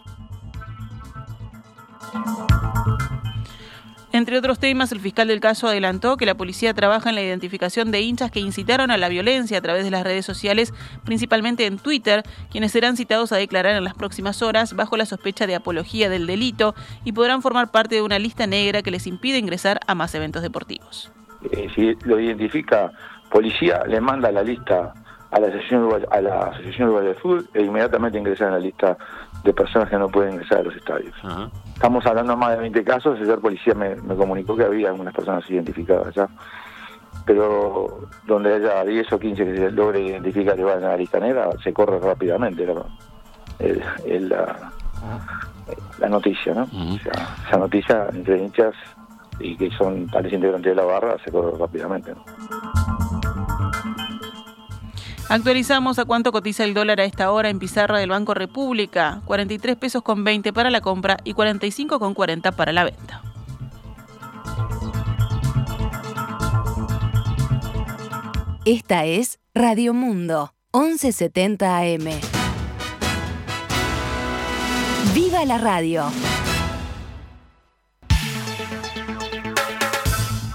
Entre 4.14 4.38
otros 4.38 4.60
temas, 4.60 4.92
el 4.92 5.00
fiscal 5.00 5.26
del 5.26 5.40
caso 5.40 5.66
adelantó 5.66 6.16
que 6.16 6.24
la 6.24 6.36
policía 6.36 6.72
trabaja 6.72 7.08
en 7.08 7.16
la 7.16 7.22
identificación 7.22 7.90
de 7.90 8.00
hinchas 8.00 8.30
que 8.30 8.38
incitaron 8.38 8.92
a 8.92 8.96
la 8.96 9.08
violencia 9.08 9.58
a 9.58 9.60
través 9.60 9.82
de 9.82 9.90
las 9.90 10.04
redes 10.04 10.24
sociales, 10.24 10.72
principalmente 11.04 11.66
en 11.66 11.78
Twitter, 11.78 12.22
quienes 12.48 12.70
serán 12.70 12.96
citados 12.96 13.32
a 13.32 13.38
declarar 13.38 13.74
en 13.74 13.82
las 13.82 13.94
próximas 13.94 14.40
horas 14.40 14.76
bajo 14.76 14.96
la 14.96 15.04
sospecha 15.04 15.48
de 15.48 15.56
apología 15.56 16.08
del 16.08 16.28
delito 16.28 16.76
y 17.04 17.10
podrán 17.10 17.42
formar 17.42 17.72
parte 17.72 17.96
de 17.96 18.02
una 18.02 18.20
lista 18.20 18.46
negra 18.46 18.82
que 18.82 18.92
les 18.92 19.08
impide 19.08 19.38
ingresar 19.38 19.80
a 19.84 19.96
más 19.96 20.14
eventos 20.14 20.42
deportivos. 20.42 21.10
Eh, 21.50 21.66
si 21.74 21.96
lo 22.06 22.20
identifica 22.20 22.92
policía, 23.32 23.82
le 23.84 24.00
manda 24.00 24.30
la 24.30 24.44
lista 24.44 24.94
a 25.34 25.40
la 25.40 25.48
Asociación 25.48 25.88
a 26.10 26.20
la 26.20 26.42
Asociación 26.44 26.88
Uruguaya 26.88 27.08
de 27.08 27.14
Fútbol 27.16 27.48
e 27.54 27.62
inmediatamente 27.62 28.18
ingresa 28.18 28.46
en 28.46 28.52
la 28.52 28.60
lista 28.60 28.96
de 29.42 29.52
personas 29.52 29.90
que 29.90 29.98
no 29.98 30.08
pueden 30.08 30.34
ingresar 30.34 30.58
a 30.58 30.62
los 30.62 30.76
estadios. 30.76 31.12
Estamos 31.74 32.06
hablando 32.06 32.36
más 32.36 32.50
de 32.50 32.58
20 32.58 32.84
casos, 32.84 33.20
el 33.20 33.38
policía 33.38 33.74
me, 33.74 33.96
comunicó 33.96 34.56
que 34.56 34.62
había 34.62 34.90
algunas 34.90 35.12
personas 35.12 35.50
identificadas 35.50 36.14
ya, 36.14 36.28
pero 37.26 38.06
donde 38.26 38.54
haya 38.54 38.84
10 38.84 39.12
o 39.12 39.18
15 39.18 39.44
que 39.44 39.56
se 39.56 39.70
logre 39.72 40.02
identificar 40.02 40.56
y 40.56 40.62
van 40.62 40.84
a 40.84 40.90
la 40.90 40.96
lista 40.96 41.18
negra, 41.18 41.50
se 41.64 41.72
corre 41.72 41.98
rápidamente 41.98 42.64
la, 42.64 42.84
la, 45.98 46.08
noticia, 46.08 46.54
¿no? 46.54 46.68
esa 47.48 47.58
noticia 47.58 48.06
entre 48.12 48.38
hinchas 48.38 48.74
y 49.40 49.56
que 49.56 49.68
son 49.72 50.08
tales 50.10 50.32
integrantes 50.32 50.70
de 50.70 50.76
la 50.76 50.84
barra 50.84 51.16
se 51.24 51.32
corre 51.32 51.58
rápidamente. 51.58 52.14
¿no? 52.14 53.23
Actualizamos 55.28 55.98
a 55.98 56.04
cuánto 56.04 56.32
cotiza 56.32 56.64
el 56.64 56.74
dólar 56.74 57.00
a 57.00 57.04
esta 57.04 57.30
hora 57.32 57.48
en 57.48 57.58
pizarra 57.58 57.98
del 57.98 58.10
Banco 58.10 58.34
República. 58.34 59.22
43 59.24 59.76
pesos 59.76 60.02
con 60.02 60.22
20 60.22 60.52
para 60.52 60.70
la 60.70 60.80
compra 60.80 61.16
y 61.24 61.32
45 61.32 61.98
con 61.98 62.14
40 62.14 62.52
para 62.52 62.72
la 62.72 62.84
venta. 62.84 63.22
Esta 68.66 69.04
es 69.04 69.40
Radio 69.54 69.92
Mundo, 69.92 70.54
1170 70.72 71.78
AM. 71.78 72.20
¡Viva 75.14 75.44
la 75.44 75.58
radio! 75.58 76.10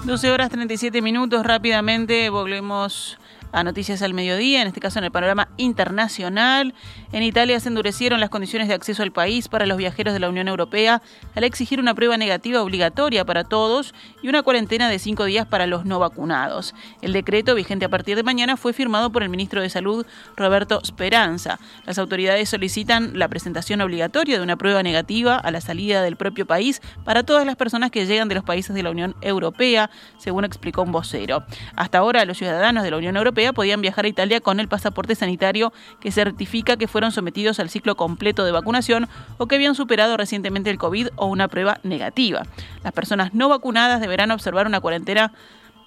12 0.04 0.30
horas 0.30 0.50
37 0.50 1.02
minutos. 1.02 1.46
Rápidamente 1.46 2.30
volvemos 2.30 3.18
a 3.52 3.64
Noticias 3.64 4.02
al 4.02 4.14
Mediodía, 4.14 4.62
en 4.62 4.68
este 4.68 4.80
caso 4.80 4.98
en 4.98 5.04
el 5.04 5.10
panorama 5.10 5.48
internacional. 5.56 6.74
En 7.12 7.22
Italia 7.22 7.58
se 7.60 7.68
endurecieron 7.68 8.20
las 8.20 8.30
condiciones 8.30 8.68
de 8.68 8.74
acceso 8.74 9.02
al 9.02 9.12
país 9.12 9.48
para 9.48 9.66
los 9.66 9.78
viajeros 9.78 10.14
de 10.14 10.20
la 10.20 10.28
Unión 10.28 10.48
Europea 10.48 11.02
al 11.34 11.44
exigir 11.44 11.80
una 11.80 11.94
prueba 11.94 12.16
negativa 12.16 12.62
obligatoria 12.62 13.24
para 13.24 13.44
todos 13.44 13.94
y 14.22 14.28
una 14.28 14.42
cuarentena 14.42 14.88
de 14.88 14.98
cinco 14.98 15.24
días 15.24 15.46
para 15.46 15.66
los 15.66 15.84
no 15.84 15.98
vacunados. 15.98 16.74
El 17.02 17.12
decreto, 17.12 17.54
vigente 17.54 17.84
a 17.84 17.88
partir 17.88 18.16
de 18.16 18.22
mañana, 18.22 18.56
fue 18.56 18.72
firmado 18.72 19.10
por 19.10 19.22
el 19.22 19.28
ministro 19.28 19.62
de 19.62 19.70
Salud, 19.70 20.06
Roberto 20.36 20.80
Speranza. 20.84 21.58
Las 21.86 21.98
autoridades 21.98 22.48
solicitan 22.48 23.18
la 23.18 23.28
presentación 23.28 23.80
obligatoria 23.80 24.36
de 24.36 24.42
una 24.42 24.56
prueba 24.56 24.82
negativa 24.82 25.36
a 25.36 25.50
la 25.50 25.60
salida 25.60 26.02
del 26.02 26.16
propio 26.16 26.46
país 26.46 26.80
para 27.04 27.22
todas 27.22 27.46
las 27.46 27.56
personas 27.56 27.90
que 27.90 28.06
llegan 28.06 28.28
de 28.28 28.34
los 28.34 28.44
países 28.44 28.74
de 28.74 28.82
la 28.82 28.90
Unión 28.90 29.16
Europea, 29.20 29.90
según 30.18 30.44
explicó 30.44 30.82
un 30.82 30.92
vocero. 30.92 31.44
Hasta 31.76 31.98
ahora, 31.98 32.24
los 32.24 32.38
ciudadanos 32.38 32.84
de 32.84 32.90
la 32.90 32.96
Unión 32.96 33.16
Europea 33.16 33.39
podían 33.52 33.80
viajar 33.80 34.04
a 34.04 34.08
Italia 34.08 34.40
con 34.40 34.60
el 34.60 34.68
pasaporte 34.68 35.14
sanitario 35.14 35.72
que 36.00 36.12
certifica 36.12 36.76
que 36.76 36.88
fueron 36.88 37.12
sometidos 37.12 37.60
al 37.60 37.70
ciclo 37.70 37.96
completo 37.96 38.44
de 38.44 38.52
vacunación 38.52 39.08
o 39.38 39.46
que 39.46 39.56
habían 39.56 39.74
superado 39.74 40.16
recientemente 40.16 40.70
el 40.70 40.78
COVID 40.78 41.08
o 41.16 41.26
una 41.26 41.48
prueba 41.48 41.80
negativa. 41.82 42.42
Las 42.84 42.92
personas 42.92 43.34
no 43.34 43.48
vacunadas 43.48 44.00
deberán 44.00 44.30
observar 44.30 44.66
una 44.66 44.80
cuarentena 44.80 45.32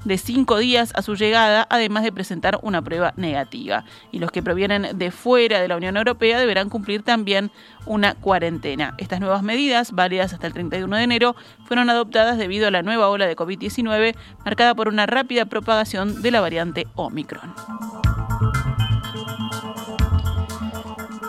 de 0.05 0.17
cinco 0.17 0.57
días 0.57 0.91
a 0.95 1.01
su 1.01 1.15
llegada, 1.15 1.67
además 1.69 2.03
de 2.03 2.11
presentar 2.11 2.59
una 2.61 2.81
prueba 2.81 3.13
negativa. 3.17 3.85
Y 4.11 4.19
los 4.19 4.31
que 4.31 4.43
provienen 4.43 4.97
de 4.97 5.11
fuera 5.11 5.61
de 5.61 5.67
la 5.67 5.77
Unión 5.77 5.97
Europea 5.97 6.39
deberán 6.39 6.69
cumplir 6.69 7.03
también 7.03 7.51
una 7.85 8.15
cuarentena. 8.15 8.95
Estas 8.97 9.19
nuevas 9.19 9.43
medidas, 9.43 9.91
válidas 9.91 10.33
hasta 10.33 10.47
el 10.47 10.53
31 10.53 10.95
de 10.95 11.03
enero, 11.03 11.35
fueron 11.65 11.89
adoptadas 11.89 12.37
debido 12.37 12.67
a 12.67 12.71
la 12.71 12.81
nueva 12.81 13.09
ola 13.09 13.25
de 13.25 13.35
COVID-19 13.35 14.15
marcada 14.45 14.75
por 14.75 14.87
una 14.87 15.05
rápida 15.05 15.45
propagación 15.45 16.21
de 16.21 16.31
la 16.31 16.41
variante 16.41 16.87
Omicron. 16.95 17.53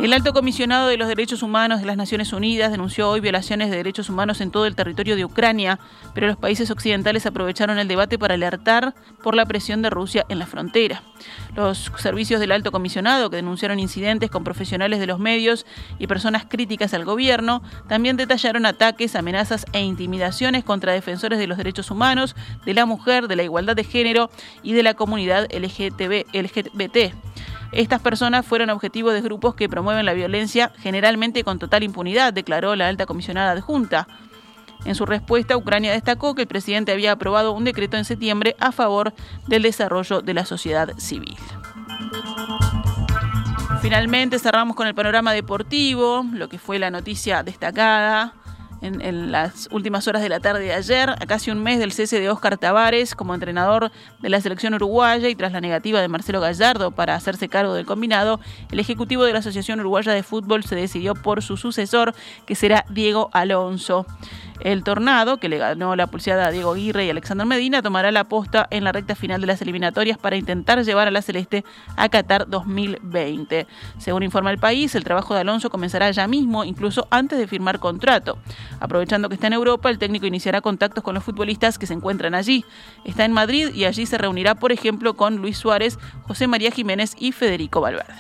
El 0.05 0.13
alto 0.13 0.35
comisionado 0.35 0.89
de 0.89 0.99
los 0.99 1.09
derechos 1.09 1.43
humanos 1.43 1.81
de 1.81 1.87
las 1.87 1.97
Naciones 1.97 2.35
Unidas 2.35 2.71
denunció 2.71 3.09
hoy 3.09 3.21
violaciones 3.21 3.71
de 3.71 3.79
derechos 3.79 4.11
humanos 4.11 4.43
en 4.43 4.51
todo 4.51 4.67
el 4.67 4.77
territorio 4.77 5.17
de 5.17 5.25
Ucrania, 5.25 5.79
pero 6.13 6.27
los 6.27 6.37
países 6.37 6.71
occidentales 6.71 7.25
aprovecharon 7.25 7.79
el 7.79 7.89
debate 7.89 8.19
para 8.19 8.35
alertar 8.35 8.95
por 9.23 9.35
la 9.35 9.47
presión 9.47 9.81
de 9.81 9.89
Rusia 9.89 10.27
en 10.29 10.39
la 10.39 10.45
frontera. 10.45 11.03
Los 11.57 11.91
servicios 11.97 12.39
del 12.39 12.53
alto 12.53 12.71
comisionado, 12.71 13.31
que 13.31 13.37
denunciaron 13.37 13.81
incidentes 13.81 14.31
con 14.31 14.45
profesionales 14.45 15.01
de 15.01 15.07
los 15.07 15.19
medios 15.19 15.65
y 15.99 16.07
personas 16.07 16.45
críticas 16.45 16.93
al 16.93 17.07
gobierno, 17.07 17.63
también 17.89 18.19
detallaron 18.19 18.67
ataques, 18.67 19.17
amenazas 19.17 19.65
e 19.73 19.81
intimidaciones 19.81 20.65
contra 20.65 20.93
defensores 20.93 21.39
de 21.39 21.47
los 21.47 21.57
derechos 21.57 21.91
humanos, 21.91 22.37
de 22.67 22.75
la 22.75 22.85
mujer, 22.85 23.27
de 23.27 23.37
la 23.37 23.43
igualdad 23.43 23.75
de 23.75 23.85
género 23.85 24.29
y 24.63 24.75
de 24.75 24.83
la 24.83 24.93
comunidad 24.93 25.49
LGBT. 25.51 27.15
Estas 27.73 28.01
personas 28.01 28.47
fueron 28.47 28.71
objetivo 28.71 29.11
de 29.11 29.21
grupos 29.21 29.55
que 29.55 29.69
promueven 29.69 30.07
la 30.07 30.13
violencia 30.13 30.73
generalmente 30.79 31.45
con 31.45 31.59
total 31.59 31.83
impunidad, 31.83 32.33
declaró 32.33 32.77
la 32.77 32.89
alta 32.89 33.07
comisionada 33.07 33.53
adjunta. 33.53 34.07
En 34.85 34.95
su 34.95 35.07
respuesta, 35.07 35.57
Ucrania 35.57 35.93
destacó 35.93 36.35
que 36.35 36.43
el 36.43 36.49
presidente 36.49 36.93
había 36.93 37.13
aprobado 37.13 37.53
un 37.53 37.65
decreto 37.65 37.97
en 37.97 38.05
septiembre 38.05 38.55
a 38.61 38.71
favor 38.71 39.15
del 39.47 39.63
desarrollo 39.63 40.21
de 40.21 40.35
la 40.35 40.45
sociedad 40.45 40.91
civil. 40.99 41.37
Finalmente 43.81 44.39
cerramos 44.39 44.77
con 44.77 44.87
el 44.87 44.95
panorama 44.95 45.33
deportivo, 45.33 46.25
lo 46.33 46.49
que 46.49 46.59
fue 46.59 46.79
la 46.79 46.91
noticia 46.91 47.43
destacada 47.43 48.35
en, 48.85 49.33
las 49.33 49.69
últimas 49.71 50.07
horas 50.07 50.23
de 50.23 50.29
la 50.29 50.41
tarde 50.41 50.61
de 50.61 50.73
ayer, 50.73 51.11
a 51.11 51.27
casi 51.27 51.51
un 51.51 51.63
mes 51.63 51.79
del 51.79 51.93
cese 51.93 52.21
de 52.21 52.29
Óscar 52.29 52.59
Tavares 52.59 53.15
como 53.15 53.35
entrenador 53.35 53.91
de 54.21 54.29
la 54.29 54.41
selección 54.41 54.75
uruguaya 54.75 55.29
y 55.29 55.35
tras 55.35 55.53
la 55.53 55.61
negativa 55.61 56.01
de 56.01 56.09
Marcelo 56.09 56.41
Gallardo 56.41 56.91
para 56.91 57.15
hacerse 57.15 57.49
cargo 57.49 57.75
del 57.75 57.87
combinado, 57.87 58.41
el 58.71 58.81
ejecutivo 58.81 59.25
de 59.25 59.33
la 59.33 59.39
Asociación 59.39 59.81
Uruguaya 59.81 60.13
de 60.13 60.23
Fútbol 60.23 60.65
se 60.65 60.77
decidió 60.77 61.15
por 61.15 61.43
su 61.43 61.57
sucesor, 61.57 62.15
que 62.47 62.55
será 62.55 62.85
Diego 62.91 63.31
Alonso. 63.33 64.07
El 64.61 64.85
Tornado, 64.85 65.39
que 65.39 65.49
le 65.49 65.59
ganó 65.59 65.97
la 65.97 66.07
pulseada 66.07 66.47
a 66.47 66.51
Diego 66.51 66.73
Aguirre 66.73 67.05
y 67.05 67.11
Alexander 67.11 67.47
Medina, 67.47 67.83
tomará 67.83 68.13
la 68.13 68.25
posta 68.25 68.67
en 68.71 68.85
la 68.85 68.93
recta 68.93 69.15
final 69.15 69.41
de 69.41 69.47
las 69.47 69.61
eliminatorias 69.61 70.17
para 70.17 70.37
intentar 70.37 70.83
llevar 70.85 71.09
a 71.09 71.11
la 71.11 71.23
Celeste 71.23 71.65
a 71.97 72.09
Qatar 72.09 72.49
2020. 72.49 73.67
Según 73.99 74.23
informa 74.23 74.51
el 74.51 74.59
país, 74.59 74.95
el 74.95 75.05
trabajo 75.05 75.35
de 75.35 75.41
Alonso 75.41 75.71
comenzará 75.71 76.11
ya 76.11 76.27
mismo, 76.29 76.65
incluso 76.65 77.07
antes 77.11 77.39
de 77.39 77.47
firmar 77.47 77.79
contrato. 77.79 78.39
Aprovechando 78.81 79.29
que 79.29 79.35
está 79.35 79.49
en 79.49 79.55
Europa, 79.55 79.91
el 79.91 79.99
técnico 79.99 80.27
iniciará 80.27 80.61
contactos 80.61 81.03
con 81.03 81.15
los 81.15 81.25
futbolistas 81.25 81.79
que 81.79 81.87
se 81.87 81.95
encuentran 81.95 82.35
allí. 82.35 82.65
Está 83.05 83.25
en 83.25 83.33
Madrid 83.33 83.75
y 83.75 83.85
allí 83.85 84.07
se 84.07 84.19
reunirá, 84.19 84.55
por 84.55 84.73
ejemplo, 84.73 85.15
con 85.15 85.37
Luis 85.37 85.59
Suárez, 85.59 85.99
José 86.23 86.47
María 86.47 86.71
Jiménez 86.71 87.15
y 87.19 87.33
Federico 87.33 87.81
Valverde. 87.81 88.15